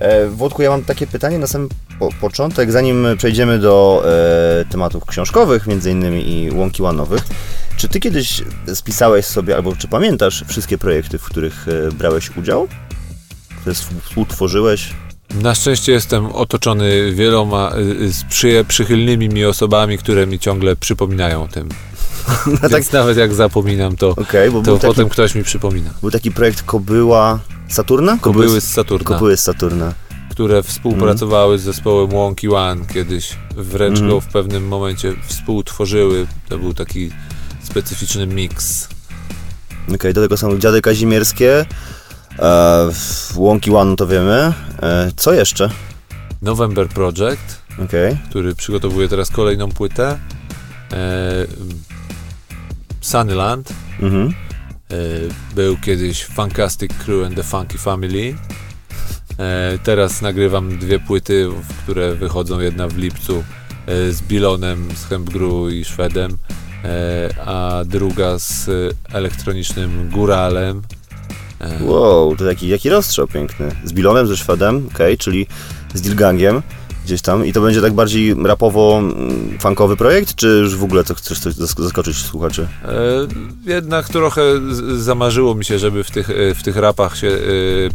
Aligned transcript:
E, 0.00 0.28
Włodku, 0.28 0.62
ja 0.62 0.70
mam 0.70 0.84
takie 0.84 1.06
pytanie 1.06 1.38
na 1.38 1.46
sam 1.46 1.68
po 1.98 2.08
początek, 2.20 2.72
zanim 2.72 3.06
przejdziemy 3.18 3.58
do 3.58 4.02
e, 4.04 4.64
tematów 4.64 5.06
książkowych, 5.06 5.66
między 5.66 5.90
innymi 5.90 6.32
i 6.32 6.50
łąki 6.50 6.82
łanowych. 6.82 7.22
Czy 7.76 7.88
ty 7.88 8.00
kiedyś 8.00 8.42
spisałeś 8.74 9.26
sobie, 9.26 9.56
albo 9.56 9.76
czy 9.76 9.88
pamiętasz 9.88 10.44
wszystkie 10.48 10.78
projekty, 10.78 11.18
w 11.18 11.24
których 11.24 11.66
e, 11.68 11.92
brałeś 11.92 12.36
udział? 12.36 12.68
Które 13.60 13.74
współtworzyłeś? 13.74 14.90
Na 15.42 15.54
szczęście 15.54 15.92
jestem 15.92 16.26
otoczony 16.26 17.12
wieloma 17.12 17.72
y, 18.44 18.64
przychylnymi 18.64 19.28
mi 19.28 19.44
osobami, 19.44 19.98
które 19.98 20.26
mi 20.26 20.38
ciągle 20.38 20.76
przypominają 20.76 21.42
o 21.42 21.48
tym. 21.48 21.68
Więc 22.70 22.72
tak- 22.72 22.92
nawet 22.92 23.16
jak 23.16 23.34
zapominam, 23.34 23.96
to, 23.96 24.14
bo 24.14 24.24
to 24.24 24.60
był 24.62 24.78
taki, 24.78 24.86
potem 24.86 25.08
ktoś 25.08 25.34
mi 25.34 25.44
przypomina. 25.44 25.90
był 26.00 26.10
taki 26.10 26.30
projekt 26.30 26.62
Kobyła 26.62 27.38
Saturna? 27.70 28.18
Kobyły 28.20 28.60
z 28.60 28.72
Saturna, 28.72 29.04
Kobyły 29.04 29.36
z 29.36 29.40
Saturna. 29.40 29.94
które 30.30 30.62
współpracowały 30.62 31.58
z 31.58 31.62
zespołem 31.62 32.10
Wonky 32.10 32.54
One 32.56 32.86
kiedyś. 32.86 33.36
Wręcz 33.56 33.92
Mhm. 33.98 34.10
go 34.10 34.20
w 34.20 34.26
pewnym 34.26 34.68
momencie 34.68 35.12
współtworzyły. 35.26 36.26
To 36.48 36.58
był 36.58 36.74
taki 36.74 37.10
specyficzny 37.62 38.26
miks. 38.26 38.88
Okej, 39.94 40.14
do 40.14 40.20
tego 40.22 40.36
są 40.36 40.58
Dziady 40.58 40.80
Kazimierskie, 40.82 41.66
e, 42.38 42.88
Łąki 43.36 43.70
One 43.70 43.96
to 43.96 44.06
wiemy. 44.06 44.52
E, 44.82 45.10
co 45.16 45.32
jeszcze? 45.32 45.70
November 46.42 46.88
Project, 46.88 47.62
Okej. 47.84 48.18
który 48.30 48.54
przygotowuje 48.54 49.08
teraz 49.08 49.30
kolejną 49.30 49.68
płytę. 49.68 50.18
E, 50.92 51.46
Sunnyland. 53.00 53.72
Mhm. 54.02 54.34
E, 54.90 55.54
Był 55.54 55.76
kiedyś 55.76 56.24
Fantastic 56.24 56.90
Crew 56.94 57.26
and 57.26 57.36
the 57.36 57.42
Funky 57.42 57.78
Family. 57.78 58.34
E, 59.38 59.78
Teraz 59.82 60.22
nagrywam 60.22 60.78
dwie 60.78 60.98
płyty, 60.98 61.48
które 61.82 62.14
wychodzą. 62.14 62.60
Jedna 62.60 62.88
w 62.88 62.96
lipcu 62.96 63.44
e, 63.86 64.12
z 64.12 64.22
Bilonem, 64.22 64.88
z 64.96 65.04
Hempgru 65.04 65.70
i 65.70 65.84
Szwedem, 65.84 66.38
a 67.46 67.80
druga 67.86 68.38
z 68.38 68.70
elektronicznym 69.12 70.10
Góralem. 70.10 70.82
E, 71.60 71.84
Wow, 71.84 72.36
to 72.36 72.44
jaki, 72.44 72.68
jaki 72.68 72.88
rozstrzał 72.90 73.26
piękny. 73.26 73.68
Z 73.84 73.92
Bilonem, 73.92 74.26
ze 74.26 74.36
Szwedem, 74.36 74.88
okej, 74.94 75.18
czyli 75.18 75.46
z 75.94 76.00
Dilgangiem 76.00 76.62
gdzieś 77.04 77.22
tam. 77.22 77.46
I 77.46 77.52
to 77.52 77.60
będzie 77.60 77.80
tak 77.80 77.92
bardziej 77.92 78.34
rapowo-funkowy 78.34 79.96
projekt, 79.96 80.34
czy 80.34 80.46
już 80.46 80.76
w 80.76 80.84
ogóle 80.84 81.04
chcesz 81.16 81.38
coś 81.40 81.54
zask- 81.54 81.82
zaskoczyć 81.82 82.16
słuchaczy? 82.16 82.68
E, 82.84 82.90
jednak 83.70 84.08
trochę 84.08 84.42
zamarzyło 84.98 85.54
mi 85.54 85.64
się, 85.64 85.78
żeby 85.78 86.04
w 86.04 86.10
tych, 86.10 86.30
e, 86.30 86.54
w 86.54 86.62
tych 86.62 86.76
rapach 86.76 87.16
się 87.16 87.28
e, 87.28 87.38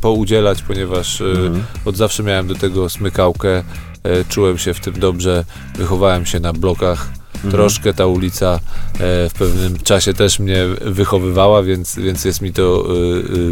poudzielać, 0.01 0.61
ponieważ 0.61 1.21
e, 1.21 1.25
Mhm. 1.25 1.63
od 1.85 1.97
zawsze 1.97 2.23
miałem 2.23 2.47
do 2.47 2.55
tego 2.55 2.89
smykałkę, 2.89 3.63
e, 4.03 4.25
czułem 4.29 4.57
się 4.57 4.73
w 4.73 4.79
tym 4.79 4.93
dobrze, 4.99 5.45
wychowałem 5.77 6.25
się 6.25 6.39
na 6.39 6.53
blokach. 6.53 7.07
Mhm. 7.35 7.51
Troszkę 7.51 7.93
ta 7.93 8.05
ulica 8.05 8.53
e, 8.93 9.29
w 9.29 9.33
pewnym 9.39 9.77
czasie 9.79 10.13
też 10.13 10.39
mnie 10.39 10.65
wychowywała, 10.81 11.63
więc, 11.63 11.95
więc 11.95 12.25
jest 12.25 12.41
mi 12.41 12.53
to 12.53 12.87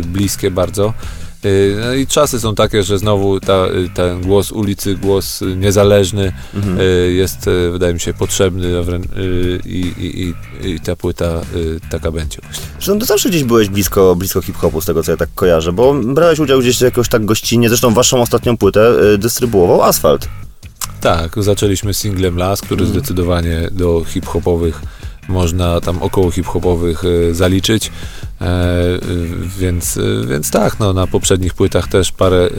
bliskie 0.08 0.52
bardzo. 0.52 0.94
E, 1.46 1.50
No 1.86 1.94
i 1.94 2.08
czasy 2.08 2.40
są 2.40 2.56
takie, 2.56 2.84
że 2.84 2.98
znowu 3.00 3.40
ta, 3.40 3.54
e, 3.54 3.70
ten 3.94 4.22
głos 4.22 4.52
ulicy, 4.52 4.96
głos 4.96 5.42
niezależny 5.56 6.34
Mhm. 6.54 6.80
e, 6.80 6.84
jest, 7.12 7.46
wydaje 7.72 7.94
mi 7.94 8.00
się, 8.00 8.14
potrzebny 8.14 8.70
i, 9.66 9.94
i, 9.98 10.34
i, 10.70 10.80
ta 10.80 10.96
płyta 10.96 11.42
taka 11.92 12.12
będzie. 12.12 12.38
Zresztą 12.74 13.00
ty 13.00 13.06
zawsze 13.06 13.30
gdzieś 13.30 13.44
byłeś 13.44 13.70
blisko, 13.70 14.16
blisko 14.16 14.42
hip-hopu, 14.42 14.82
z 14.82 14.86
tego 14.86 15.04
co 15.04 15.12
ja 15.12 15.18
tak 15.18 15.30
kojarzę, 15.36 15.74
bo 15.74 15.94
brałeś 15.94 16.40
udział 16.40 16.60
gdzieś 16.60 16.82
jakoś 16.82 17.10
tak 17.10 17.26
gościnnie, 17.26 17.70
zresztą 17.70 17.94
waszą 17.94 18.22
ostatnią 18.22 18.58
płytę 18.58 18.92
y, 19.14 19.18
dystrybuował 19.18 19.82
Asfalt. 19.84 20.28
Tak, 21.02 21.36
zaczęliśmy 21.44 21.94
singlem 21.94 22.38
Las, 22.38 22.62
który 22.62 22.82
Mhm. 22.84 23.00
zdecydowanie 23.00 23.70
do 23.72 24.04
hip-hopowych 24.08 24.82
można 25.28 25.82
tam 25.82 26.02
około 26.02 26.32
hip-hopowych 26.32 27.04
zaliczyć, 27.32 27.92
więc, 29.60 29.98
e, 29.98 30.28
więc 30.28 30.52
tak, 30.52 30.80
no, 30.80 30.94
na 30.94 31.08
poprzednich 31.08 31.54
płytach 31.54 31.88
też 31.88 32.12
parę 32.12 32.38
e, 32.38 32.50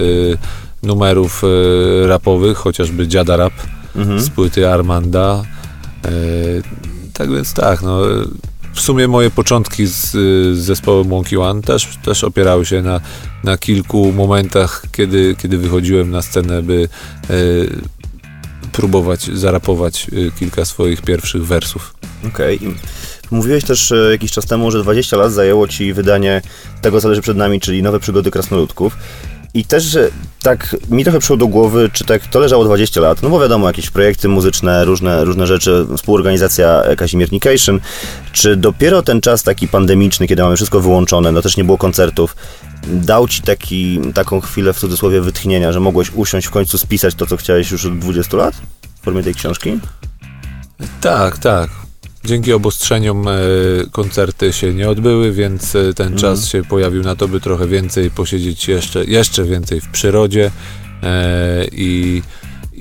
numerów 0.87 1.43
e, 1.45 2.07
rapowych, 2.07 2.57
chociażby 2.59 3.09
Dziada 3.09 3.37
Rap 3.37 3.53
Mhm. 3.97 4.21
z 4.21 4.31
płyty 4.31 4.69
Armanda. 4.69 5.43
E, 6.05 6.11
tak 7.13 7.31
więc 7.31 7.55
tak, 7.55 7.83
no, 7.83 8.11
e, 8.11 8.25
w 8.75 8.81
sumie 8.81 9.09
moje 9.09 9.31
początki 9.31 9.87
z, 9.87 10.11
z 10.11 10.59
zespołem 10.59 11.09
Monkey 11.09 11.39
One 11.39 11.63
też, 11.63 11.99
też 12.05 12.25
opierały 12.25 12.67
się 12.67 12.83
na, 12.83 13.01
na 13.45 13.59
kilku 13.59 14.13
momentach, 14.13 14.83
kiedy, 14.93 15.37
kiedy 15.39 15.59
wychodziłem 15.59 16.11
na 16.11 16.23
scenę, 16.23 16.63
by 16.63 16.89
e, 17.31 17.35
próbować 18.73 19.25
zarapować 19.25 20.07
e, 20.07 20.39
kilka 20.39 20.65
swoich 20.65 21.03
pierwszych 21.03 21.47
wersów. 21.47 21.95
Okej. 22.29 22.65
I 22.65 22.75
Mówiłeś 23.31 23.65
też 23.65 23.93
e, 23.93 24.11
jakiś 24.11 24.33
czas 24.33 24.47
temu, 24.47 24.71
że 24.71 24.83
20 24.83 25.17
lat 25.17 25.33
zajęło 25.33 25.69
ci 25.69 25.93
wydanie 25.93 26.43
tego, 26.83 27.01
co 27.01 27.09
leży 27.09 27.23
przed 27.23 27.37
nami, 27.37 27.61
czyli 27.61 27.83
Nowe 27.83 28.01
Przygody 28.01 28.31
Krasnoludków. 28.31 28.97
I 29.55 29.65
też 29.65 29.99
tak 30.43 30.77
mi 30.91 31.05
trochę 31.05 31.19
przyszło 31.19 31.37
do 31.37 31.47
głowy, 31.47 31.91
czy 31.93 32.05
tak 32.05 32.27
to 32.27 32.41
leżało 32.41 32.65
20 32.65 33.01
lat, 33.01 33.23
no 33.23 33.31
bo 33.31 33.41
wiadomo, 33.41 33.67
jakieś 33.67 33.91
projekty 33.91 34.29
muzyczne, 34.29 34.85
różne, 34.85 35.25
różne 35.25 35.47
rzeczy, 35.47 35.87
współorganizacja 35.97 36.83
e, 36.83 36.97
Kazimiernication, 36.97 37.81
czy 38.33 38.57
dopiero 38.57 39.03
ten 39.03 39.21
czas 39.21 39.43
taki 39.43 39.69
pandemiczny, 39.69 40.27
kiedy 40.27 40.43
mamy 40.43 40.57
wszystko 40.57 40.81
wyłączone, 40.81 41.33
no 41.33 41.43
też 41.43 41.57
nie 41.57 41.65
było 41.65 41.79
koncertów, 41.79 42.37
dał 42.87 43.29
ci 43.29 43.43
taki, 43.43 44.01
taką 44.15 44.41
chwilę 44.41 44.73
w 44.73 44.79
cudzysłowie 44.79 45.21
wytchnienia, 45.21 45.73
że 45.73 45.81
mogłeś 45.81 46.11
usiąść 46.15 46.47
w 46.47 46.51
końcu 46.51 46.79
spisać 46.79 47.15
to, 47.15 47.27
co 47.27 47.37
chciałeś 47.37 47.71
już 47.71 47.87
od 47.87 47.99
20 47.99 48.37
lat 48.37 48.55
w 49.01 49.05
formie 49.05 49.23
tej 49.23 49.35
książki? 49.35 49.79
Tak, 51.01 51.39
tak. 51.39 51.84
Dzięki 52.25 52.53
obostrzeniom 52.53 53.29
e, 53.29 53.33
koncerty 53.93 54.53
się 54.53 54.75
nie 54.75 54.89
odbyły, 54.89 55.33
więc 55.33 55.77
e, 55.77 55.95
ten 55.95 56.17
czas 56.17 56.49
się 56.49 56.63
pojawił 56.65 57.03
na 57.03 57.17
to, 57.17 57.29
by 57.29 57.41
trochę 57.41 57.67
więcej 57.67 58.11
posiedzieć 58.11 58.69
jeszcze, 58.69 59.05
jeszcze 59.05 59.45
więcej 59.45 59.81
w 59.81 59.89
przyrodzie 59.89 60.51
e, 61.03 61.65
i, 61.73 62.23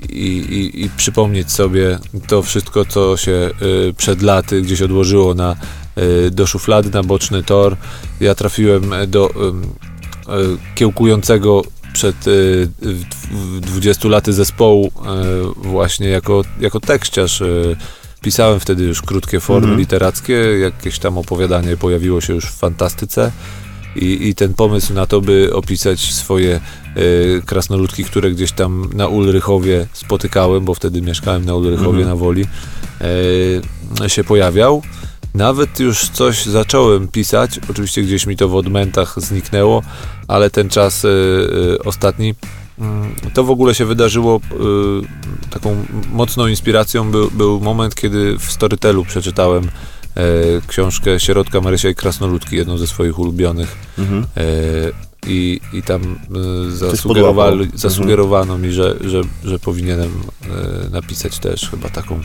i, 0.08 0.26
i, 0.26 0.84
i 0.84 0.90
przypomnieć 0.90 1.52
sobie 1.52 1.98
to 2.26 2.42
wszystko, 2.42 2.84
co 2.84 3.16
się 3.16 3.50
przed 3.96 4.22
laty 4.22 4.62
gdzieś 4.62 4.82
odłożyło 4.82 5.34
na, 5.34 5.56
do 6.30 6.46
szuflady, 6.46 6.90
na 6.90 7.02
boczny 7.02 7.42
tor. 7.42 7.76
Ja 8.20 8.34
trafiłem 8.34 8.90
do 9.06 9.30
kiełkującego 10.74 11.62
przed 11.92 12.16
e, 12.16 12.30
w- 12.80 13.04
w 13.30 13.60
20 13.60 14.08
laty 14.08 14.32
zespołu 14.32 14.92
właśnie 15.56 16.08
jako, 16.08 16.42
jako 16.60 16.80
tekściarz. 16.80 17.42
Pisałem 18.24 18.60
wtedy 18.60 18.84
już 18.84 19.02
krótkie 19.02 19.40
formy 19.40 19.62
Mhm. 19.66 19.78
literackie, 19.80 20.32
jakieś 20.60 20.98
tam 20.98 21.18
opowiadanie 21.18 21.76
pojawiło 21.76 22.20
się 22.20 22.34
już 22.34 22.44
w 22.44 22.54
fantastyce 22.58 23.32
i, 23.96 24.28
i 24.28 24.34
ten 24.34 24.54
pomysł 24.54 24.92
na 24.94 25.06
to, 25.06 25.20
by 25.20 25.50
opisać 25.54 26.00
swoje 26.14 26.54
e, 26.56 27.00
krasnoludki, 27.46 28.04
które 28.04 28.30
gdzieś 28.30 28.52
tam 28.52 28.90
na 28.94 29.06
Ulrychowie 29.08 29.86
spotykałem, 29.92 30.64
bo 30.64 30.74
wtedy 30.74 31.02
mieszkałem 31.02 31.44
na 31.44 31.54
Ulrychowie 31.54 31.88
Mhm. 31.98 32.08
na 32.08 32.16
Woli, 32.16 32.44
e, 34.00 34.10
się 34.10 34.24
pojawiał. 34.24 34.82
Nawet 35.34 35.80
już 35.80 36.08
coś 36.08 36.44
zacząłem 36.46 37.08
pisać, 37.08 37.60
oczywiście 37.70 38.02
gdzieś 38.02 38.26
mi 38.26 38.36
to 38.36 38.48
w 38.48 38.54
odmętach 38.54 39.14
zniknęło, 39.20 39.82
ale 40.28 40.50
ten 40.50 40.68
czas 40.68 41.04
e, 41.04 41.08
ostatni 41.84 42.34
to 43.34 43.44
w 43.44 43.50
ogóle 43.50 43.74
się 43.74 43.84
wydarzyło 43.84 44.40
e, 44.50 45.50
taką 45.50 45.84
mocną 46.12 46.46
inspiracją 46.46 47.10
był, 47.10 47.30
był 47.30 47.60
moment, 47.60 47.94
kiedy 47.94 48.38
w 48.38 48.52
Storytelu 48.52 49.04
przeczytałem 49.04 49.64
e, 49.64 49.70
książkę 50.66 51.20
Sierotka 51.20 51.60
Marysia 51.60 51.88
i 51.88 51.94
Krasnoludki, 51.94 52.56
jedną 52.56 52.78
ze 52.78 52.86
swoich 52.86 53.18
ulubionych 53.18 53.76
Mhm. 53.98 54.26
e, 54.36 54.44
i, 55.26 55.60
i 55.72 55.82
tam 55.82 56.18
zasugerowali, 56.68 57.56
podłapał. 57.58 57.78
zasugerowano 57.78 58.58
mi, 58.58 58.72
że, 58.72 58.96
że, 59.04 59.20
że 59.44 59.58
powinienem 59.58 60.10
e, 60.86 60.90
napisać 60.90 61.38
też 61.38 61.70
chyba 61.70 61.88
taką 61.88 62.20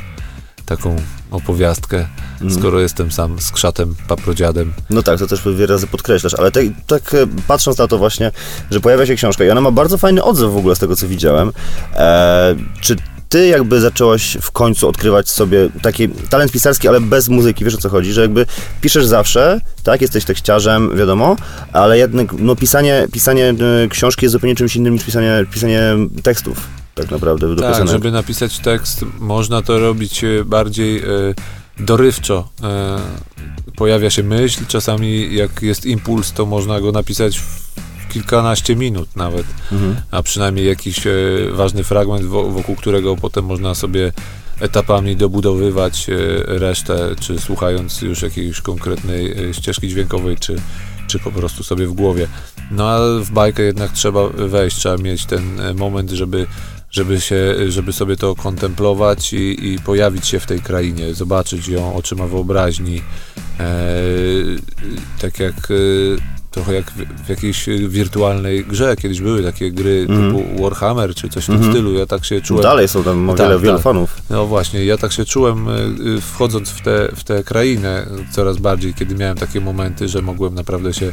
taką 0.70 0.96
opowiastkę, 1.32 2.08
skoro 2.50 2.80
jestem 2.80 3.12
sam 3.12 3.40
z 3.40 3.52
krzatem, 3.52 3.96
paprodziadem. 4.08 4.74
No 4.90 5.04
tak, 5.04 5.20
to 5.20 5.28
też 5.28 5.42
wiele 5.44 5.68
razy 5.68 5.88
podkreślasz, 5.88 6.34
ale 6.34 6.52
te, 6.52 6.62
tak 6.88 7.14
e, 7.14 7.28
patrząc 7.48 7.78
na 7.78 7.88
to 7.88 7.98
właśnie, 7.98 8.32
że 8.72 8.80
pojawia 8.80 9.06
się 9.06 9.16
książka 9.16 9.44
i 9.44 9.50
ona 9.50 9.62
ma 9.62 9.72
bardzo 9.72 9.98
fajny 9.98 10.24
odzew 10.24 10.52
w 10.52 10.58
ogóle 10.58 10.76
z 10.76 10.80
tego, 10.80 10.96
co 10.96 11.08
widziałem. 11.08 11.52
E, 11.94 12.56
czy 12.82 12.96
ty 13.30 13.48
jakby 13.48 13.82
zaczęłaś 13.82 14.38
w 14.42 14.52
końcu 14.52 14.88
odkrywać 14.88 15.30
sobie 15.30 15.70
taki 15.82 16.10
talent 16.10 16.52
pisarski, 16.52 16.88
ale 16.88 17.02
bez 17.02 17.30
muzyki, 17.30 17.66
wiesz 17.66 17.76
o 17.76 17.78
co 17.78 17.90
chodzi, 17.90 18.14
że 18.14 18.22
jakby 18.22 18.46
piszesz 18.82 19.06
zawsze, 19.06 19.62
tak, 19.84 20.02
jesteś 20.02 20.26
tekściarzem, 20.26 20.98
wiadomo, 20.98 21.36
ale 21.74 21.98
jednak 21.98 22.34
no, 22.34 22.56
pisanie, 22.56 23.08
pisanie 23.12 23.50
e, 23.84 23.88
książki 23.88 24.26
jest 24.26 24.34
zupełnie 24.34 24.56
czymś 24.56 24.76
innym 24.76 24.94
niż 24.94 25.04
pisanie, 25.04 25.46
pisanie 25.52 25.82
tekstów, 26.24 26.79
tak 27.02 27.12
naprawdę, 27.12 27.48
do 27.56 27.62
Tak, 27.62 27.72
piosenek. 27.72 27.92
żeby 27.92 28.12
napisać 28.12 28.60
tekst, 28.60 29.06
można 29.20 29.62
to 29.62 29.80
robić 29.80 30.24
e, 30.24 30.46
bardziej 30.46 30.98
e, 30.98 31.04
dorywczo. 31.80 32.50
E, 32.64 33.00
pojawia 33.76 34.10
się 34.10 34.24
myśl, 34.24 34.66
czasami 34.68 35.36
jak 35.36 35.62
jest 35.62 35.86
impuls, 35.86 36.32
to 36.34 36.46
można 36.46 36.82
go 36.82 36.92
napisać 36.92 37.40
w 37.40 37.70
kilkanaście 38.14 38.76
minut 38.76 39.16
nawet, 39.16 39.46
Mhm. 39.72 39.96
a 40.12 40.24
przynajmniej 40.24 40.68
jakiś 40.68 41.00
ważny 41.52 41.84
fragment, 41.84 42.26
wo, 42.26 42.50
wokół 42.50 42.76
którego 42.76 43.16
potem 43.16 43.46
można 43.46 43.76
sobie 43.76 44.12
etapami 44.60 45.16
dobudowywać 45.16 46.06
resztę, 46.46 47.16
czy 47.20 47.40
słuchając 47.40 48.02
już 48.02 48.22
jakiejś 48.22 48.62
konkretnej 48.62 49.36
ścieżki 49.54 49.88
dźwiękowej, 49.88 50.38
czy, 50.38 50.56
czy 51.08 51.20
po 51.20 51.32
prostu 51.32 51.64
sobie 51.64 51.88
w 51.88 51.94
głowie. 51.94 52.28
No 52.72 52.90
a 52.90 53.00
w 53.20 53.32
bajkę 53.32 53.64
jednak 53.64 53.92
trzeba 53.92 54.28
wejść, 54.30 54.78
trzeba 54.78 54.98
mieć 54.98 55.26
ten 55.26 55.44
moment, 55.76 56.10
żeby, 56.12 56.46
żeby, 56.92 57.22
się, 57.22 57.56
żeby 57.72 57.94
sobie 57.94 58.16
to 58.16 58.36
kontemplować 58.36 59.34
i, 59.34 59.68
i 59.74 59.80
pojawić 59.80 60.28
się 60.28 60.40
w 60.40 60.46
tej 60.46 60.60
krainie, 60.62 61.14
zobaczyć 61.14 61.68
ją 61.68 61.96
oczyma 61.96 62.28
wyobraźni. 62.28 63.02
E, 63.60 63.74
tak 65.22 65.40
jak 65.40 65.56
e, 65.56 65.74
trochę 66.52 66.74
jak 66.74 66.92
w, 66.92 67.26
w 67.26 67.30
jakiejś 67.30 67.66
wirtualnej 67.88 68.66
grze. 68.66 68.96
Kiedyś 68.96 69.22
były 69.22 69.44
takie 69.44 69.72
gry 69.72 70.06
Mhm. 70.10 70.36
typu 70.36 70.64
Warhammer 70.64 71.16
czy 71.16 71.30
coś 71.30 71.44
w 71.44 71.48
tym 71.48 71.56
Mhm. 71.56 71.74
stylu. 71.74 71.94
Ja 71.94 72.06
tak 72.06 72.26
się 72.26 72.42
czułem. 72.42 72.64
Dalej 72.64 72.88
są 72.88 73.04
tam 73.04 73.30
o 73.30 73.34
Tak, 73.36 73.48
wiele, 73.48 73.60
wiele 73.60 73.74
tak. 73.74 73.84
fanów. 73.84 74.22
No 74.30 74.46
właśnie, 74.48 74.86
ja 74.86 74.98
tak 74.98 75.12
się 75.12 75.26
czułem 75.26 75.68
y, 76.18 76.22
wchodząc 76.22 76.70
w 76.70 76.82
tę 76.82 77.10
w 77.16 77.24
tę 77.24 77.44
krainę 77.44 78.08
coraz 78.32 78.58
bardziej, 78.58 78.94
kiedy 78.94 79.16
miałem 79.16 79.38
takie 79.38 79.62
momenty, 79.62 80.08
że 80.08 80.22
mogłem 80.22 80.56
naprawdę 80.56 80.94
się 80.94 81.12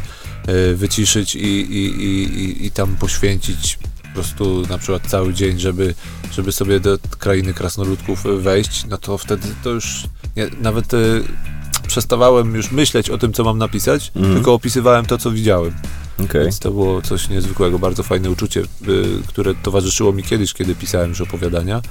wyciszyć 0.75 1.35
i, 1.35 1.39
i, 1.49 2.05
i, 2.05 2.23
i, 2.45 2.67
i 2.67 2.71
tam 2.71 2.97
poświęcić 2.97 3.79
po 3.96 3.96
prostu 4.17 4.63
na 4.71 4.79
przykład 4.79 5.03
cały 5.07 5.35
dzień, 5.35 5.59
żeby, 5.59 5.95
żeby 6.33 6.53
sobie 6.53 6.81
do 6.81 6.99
krainy 7.19 7.55
krasnoludków 7.55 8.23
wejść, 8.43 8.85
no 8.89 8.99
to 8.99 9.19
wtedy 9.19 9.49
to 9.65 9.71
już 9.71 10.03
nie, 10.37 10.47
nawet 10.61 10.95
y, 10.95 11.23
przestawałem 11.87 12.55
już 12.55 12.71
myśleć 12.71 13.11
o 13.11 13.19
tym, 13.19 13.33
co 13.33 13.45
mam 13.45 13.59
napisać, 13.59 14.13
Mhm. 14.17 14.35
tylko 14.35 14.55
opisywałem 14.55 15.07
to, 15.07 15.19
co 15.19 15.31
widziałem. 15.31 15.75
Okej. 16.25 16.43
Więc 16.43 16.59
to 16.59 16.71
było 16.71 17.03
coś 17.03 17.29
niezwykłego, 17.29 17.79
bardzo 17.79 18.03
fajne 18.03 18.31
uczucie, 18.31 18.61
y, 18.61 18.67
które 19.27 19.55
towarzyszyło 19.55 20.13
mi 20.13 20.23
kiedyś, 20.23 20.53
kiedy 20.55 20.75
pisałem 20.75 21.09
już 21.09 21.21
opowiadania 21.21 21.83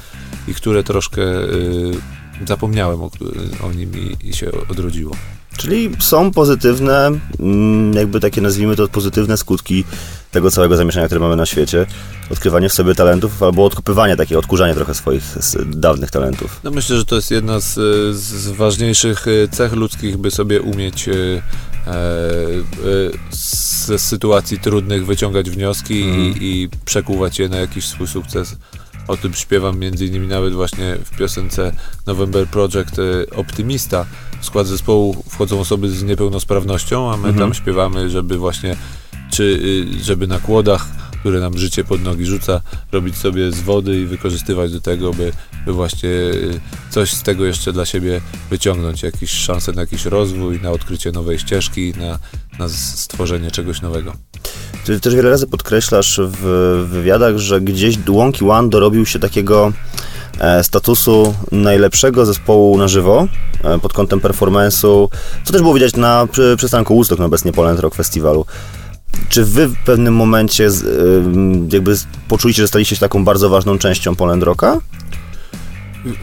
i 0.47 0.53
które 0.53 0.83
troszkę 0.83 1.21
y, 1.21 1.91
zapomniałem 2.47 3.01
o, 3.01 3.09
o 3.63 3.71
nim 3.73 3.91
i, 3.95 4.27
i 4.29 4.33
się 4.33 4.51
odrodziło. 4.69 5.15
Czyli 5.57 5.89
są 5.99 6.31
pozytywne, 6.31 7.11
mm, 7.39 7.93
jakby 7.93 8.19
takie 8.19 8.41
nazwijmy 8.41 8.75
to 8.75 8.87
pozytywne 8.87 9.37
skutki 9.37 9.83
tego 10.35 10.51
całego 10.51 10.77
zamieszania, 10.77 11.05
które 11.05 11.21
mamy 11.21 11.35
na 11.35 11.45
świecie. 11.45 11.85
Odkrywanie 12.31 12.69
w 12.69 12.73
sobie 12.73 12.95
talentów 12.95 13.43
albo 13.43 13.65
odkopywanie 13.65 14.15
takie, 14.15 14.39
odkurzanie 14.39 14.73
trochę 14.75 14.93
swoich 14.93 15.23
dawnych 15.65 16.11
talentów. 16.11 16.59
No 16.63 16.71
myślę, 16.71 16.97
że 16.97 17.05
to 17.05 17.15
jest 17.15 17.31
jedna 17.31 17.59
z, 17.59 17.73
z 18.15 18.47
ważniejszych 18.47 19.27
y, 19.27 19.47
cech 19.51 19.73
ludzkich, 19.73 20.17
by 20.17 20.31
sobie 20.31 20.61
umieć 20.61 21.07
e, 21.09 21.11
y, 21.11 21.41
z 23.29 24.01
sytuacji 24.01 24.59
trudnych 24.59 25.05
wyciągać 25.05 25.49
wnioski 25.49 25.93
i, 25.93 26.35
i 26.39 26.69
przekuwać 26.85 27.39
je 27.39 27.49
na 27.49 27.57
jakiś 27.57 27.85
swój 27.87 28.07
sukces. 28.07 28.55
O 29.07 29.17
tym 29.17 29.33
śpiewam 29.33 29.79
między 29.79 30.05
innymi 30.05 30.27
nawet 30.27 30.53
właśnie 30.53 30.97
w 31.05 31.17
piosence 31.17 31.71
November 32.05 32.47
Project 32.47 32.95
Optymista. 33.35 34.05
W 34.41 34.45
skład 34.45 34.67
zespołu 34.67 35.23
wchodzą 35.29 35.59
osoby 35.59 35.89
z 35.89 36.03
niepełnosprawnością, 36.03 37.11
a 37.11 37.17
my 37.17 37.27
Mhm. 37.27 37.37
tam 37.37 37.53
śpiewamy, 37.53 38.09
żeby 38.09 38.37
właśnie 38.37 38.75
czy 39.31 39.43
y, 39.43 40.03
żeby 40.03 40.27
na 40.27 40.39
kłodach, 40.39 40.85
które 41.19 41.39
nam 41.39 41.57
życie 41.57 41.83
pod 41.83 42.01
nogi 42.01 42.25
rzuca, 42.25 42.61
robić 42.91 43.17
sobie 43.17 43.51
z 43.51 43.61
wody 43.61 43.99
i 43.99 44.05
wykorzystywać 44.05 44.71
do 44.71 44.81
tego, 44.81 45.13
by, 45.13 45.31
by 45.65 45.73
właśnie 45.73 46.09
y, 46.09 46.59
coś 46.89 47.13
z 47.13 47.23
tego 47.23 47.45
jeszcze 47.45 47.73
dla 47.73 47.85
siebie 47.85 48.21
wyciągnąć, 48.49 49.03
jakieś 49.03 49.31
szanse 49.31 49.71
na 49.71 49.81
jakiś 49.81 50.05
rozwój, 50.05 50.61
na 50.61 50.71
odkrycie 50.71 51.11
nowej 51.11 51.39
ścieżki, 51.39 51.93
na, 51.97 52.19
na 52.59 52.69
stworzenie 52.69 53.51
czegoś 53.51 53.81
nowego. 53.81 54.13
Ty 54.85 54.99
też 54.99 55.15
wiele 55.15 55.29
razy 55.29 55.47
podkreślasz 55.47 56.19
w 56.23 56.41
wywiadach, 56.89 57.37
że 57.37 57.61
gdzieś 57.61 57.97
Łąki 58.09 58.49
One 58.49 58.69
dorobił 58.69 59.05
się 59.05 59.19
takiego 59.19 59.73
e, 60.39 60.63
statusu 60.63 61.35
najlepszego 61.51 62.25
zespołu 62.25 62.77
na 62.77 62.87
żywo 62.87 63.27
e, 63.63 63.79
pod 63.79 63.93
kątem 63.93 64.19
performance'u, 64.19 65.07
co 65.43 65.53
też 65.53 65.61
było 65.61 65.73
widać 65.73 65.95
na 65.95 66.27
przy, 66.31 66.55
przystanku 66.57 66.93
Woodstock 66.93 67.19
na 67.19 67.25
obecnie 67.25 67.51
Poland 67.51 67.79
Rock 67.79 67.95
Festiwalu. 67.95 68.45
Czy 69.29 69.45
wy 69.45 69.67
w 69.67 69.75
pewnym 69.85 70.13
momencie 70.15 70.69
jakby 71.71 71.95
poczuliście, 72.27 72.61
że 72.63 72.67
staliście 72.67 72.95
się 72.95 72.99
taką 72.99 73.25
bardzo 73.25 73.49
ważną 73.49 73.77
częścią 73.77 74.15
Poland 74.15 74.43
Rocka? 74.43 74.79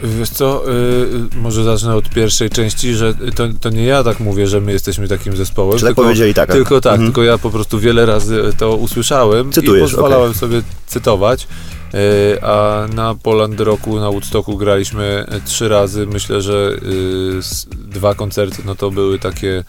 Wiesz 0.03 0.29
co, 0.29 0.71
y, 0.71 1.07
może 1.35 1.63
zacznę 1.63 1.95
od 1.95 2.09
pierwszej 2.09 2.49
części, 2.49 2.93
że 2.93 3.13
to, 3.35 3.43
to 3.61 3.69
nie 3.69 3.83
ja 3.85 4.03
tak 4.03 4.19
mówię, 4.19 4.47
że 4.47 4.61
my 4.61 4.71
jesteśmy 4.71 5.07
takim 5.07 5.35
zespołem. 5.35 5.79
Czy 5.79 5.85
tak 5.85 5.95
powiedzieli 5.95 6.33
tak? 6.33 6.51
Tylko 6.51 6.81
tak, 6.81 6.91
Mhm. 6.93 7.09
tylko 7.09 7.23
ja 7.23 7.37
po 7.37 7.49
prostu 7.49 7.79
wiele 7.79 8.05
razy 8.05 8.41
to 8.57 8.75
usłyszałem 8.75 9.51
Cytujesz, 9.51 9.91
i 9.91 9.95
pozwalałem 9.95 10.33
sobie 10.33 10.61
cytować. 10.87 11.47
E, 11.93 12.43
A 12.45 12.87
na 12.93 13.15
Poland 13.15 13.59
Roku, 13.59 13.99
na 13.99 14.11
Woodstocku 14.11 14.57
graliśmy 14.57 15.25
trzy 15.45 15.69
razy. 15.69 16.07
Myślę, 16.07 16.41
że 16.41 16.71
y, 16.83 17.37
s- 17.39 17.67
dwa 17.73 18.15
koncerty 18.15 18.61
no 18.65 18.75
to 18.75 18.91
były 18.91 19.19
takie 19.19 19.63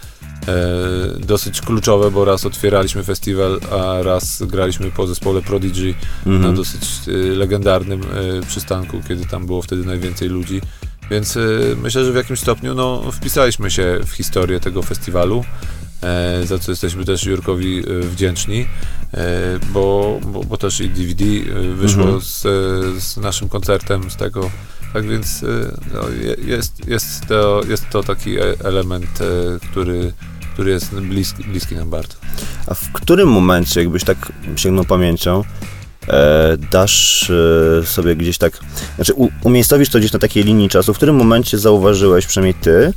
dosyć 1.18 1.60
kluczowe, 1.60 2.10
bo 2.10 2.24
raz 2.24 2.46
otwieraliśmy 2.46 3.02
festiwal, 3.04 3.60
a 3.70 4.02
raz 4.02 4.42
graliśmy 4.46 4.90
po 4.90 5.06
zespole 5.06 5.42
Prodigy 5.42 5.94
na 6.26 6.32
Mhm. 6.32 6.54
dosyć 6.54 6.82
y, 7.08 7.12
legendarnym 7.12 8.02
y, 8.02 8.40
przystanku, 8.46 9.00
kiedy 9.08 9.26
tam 9.26 9.46
było 9.46 9.62
wtedy 9.62 9.84
najwięcej 9.84 10.28
ludzi. 10.28 10.60
Więc 11.10 11.38
myślę, 11.82 12.04
że 12.04 12.12
w 12.12 12.16
jakimś 12.16 12.40
stopniu 12.40 12.74
no, 12.74 13.12
wpisaliśmy 13.12 13.70
się 13.70 14.00
w 14.06 14.10
historię 14.12 14.60
tego 14.60 14.82
festiwalu, 14.82 15.44
e, 16.02 16.46
za 16.46 16.58
co 16.58 16.72
jesteśmy 16.72 17.04
też 17.04 17.24
Jurkowi 17.24 17.82
wdzięczni, 18.00 18.66
e, 19.14 19.58
bo, 19.72 20.18
bo, 20.26 20.44
bo 20.44 20.56
też 20.56 20.80
i 20.80 20.88
DVD 20.90 21.24
wyszło 21.74 22.02
Mhm. 22.02 22.20
z, 22.20 22.42
z 23.04 23.16
naszym 23.16 23.48
koncertem 23.48 24.10
z 24.10 24.16
tego. 24.16 24.50
Tak 24.92 25.08
więc 25.08 25.42
no, 25.94 26.08
je- 26.08 26.36
jest, 26.56 26.88
jest, 26.88 27.26
to, 27.28 27.60
jest 27.68 27.84
to 27.90 28.02
taki 28.02 28.38
e- 28.38 28.42
element, 28.64 29.20
e, 29.20 29.24
który, 29.70 30.12
który 30.54 30.70
jest 30.70 30.94
bliski, 30.94 31.44
bliski 31.44 31.74
nam 31.74 31.90
bardzo. 31.90 32.14
A 32.66 32.74
w 32.74 32.92
którym 32.92 33.28
momencie, 33.28 33.80
jakbyś 33.80 34.04
tak 34.04 34.32
sięgnął 34.56 34.84
pamięcią, 34.84 35.44
e, 36.08 36.56
dasz 36.70 37.30
e, 37.80 37.86
sobie 37.86 38.16
gdzieś 38.16 38.38
tak, 38.38 38.58
znaczy 38.96 39.14
u, 39.14 39.28
umiejscowisz 39.44 39.88
to 39.88 39.98
gdzieś 39.98 40.12
na 40.12 40.18
takiej 40.18 40.44
linii 40.44 40.68
czasu, 40.68 40.94
w 40.94 40.96
którym 40.96 41.16
momencie 41.16 41.58
zauważyłeś, 41.58 42.26
przynajmniej 42.26 42.54
ty, 42.54 42.92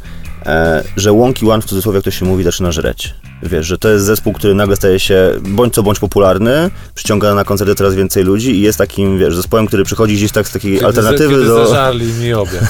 e, 0.46 0.84
że 0.98 1.12
Łąki 1.12 1.52
One 1.52 1.62
w 1.62 1.66
cudzysłowie, 1.66 1.98
jak 1.98 2.06
to 2.06 2.12
się 2.12 2.26
mówi, 2.26 2.44
zaczyna 2.44 2.72
żreć. 2.72 3.16
Wiesz, 3.44 3.66
że 3.66 3.78
to 3.78 3.90
jest 3.90 4.06
zespół, 4.06 4.34
który 4.34 4.56
nagle 4.56 4.76
staje 4.76 5.00
się 5.00 5.32
bądź 5.42 5.74
co 5.74 5.84
bądź 5.84 6.00
popularny, 6.00 6.70
przyciąga 6.96 7.36
na 7.36 7.44
koncerty 7.44 7.76
coraz 7.76 7.94
więcej 7.94 8.24
ludzi 8.24 8.52
i 8.52 8.62
jest 8.62 8.78
takim, 8.78 9.20
wiesz, 9.20 9.36
zespołem, 9.36 9.68
który 9.68 9.84
przychodzi 9.84 10.16
gdzieś 10.16 10.32
tak 10.32 10.48
z 10.48 10.52
takiej 10.52 10.74
Kiedy, 10.74 10.86
alternatywy 10.86 11.34
kiedy 11.34 11.46
do... 11.46 11.68
zażarli 11.68 12.14
mi 12.14 12.34
obie. 12.34 12.60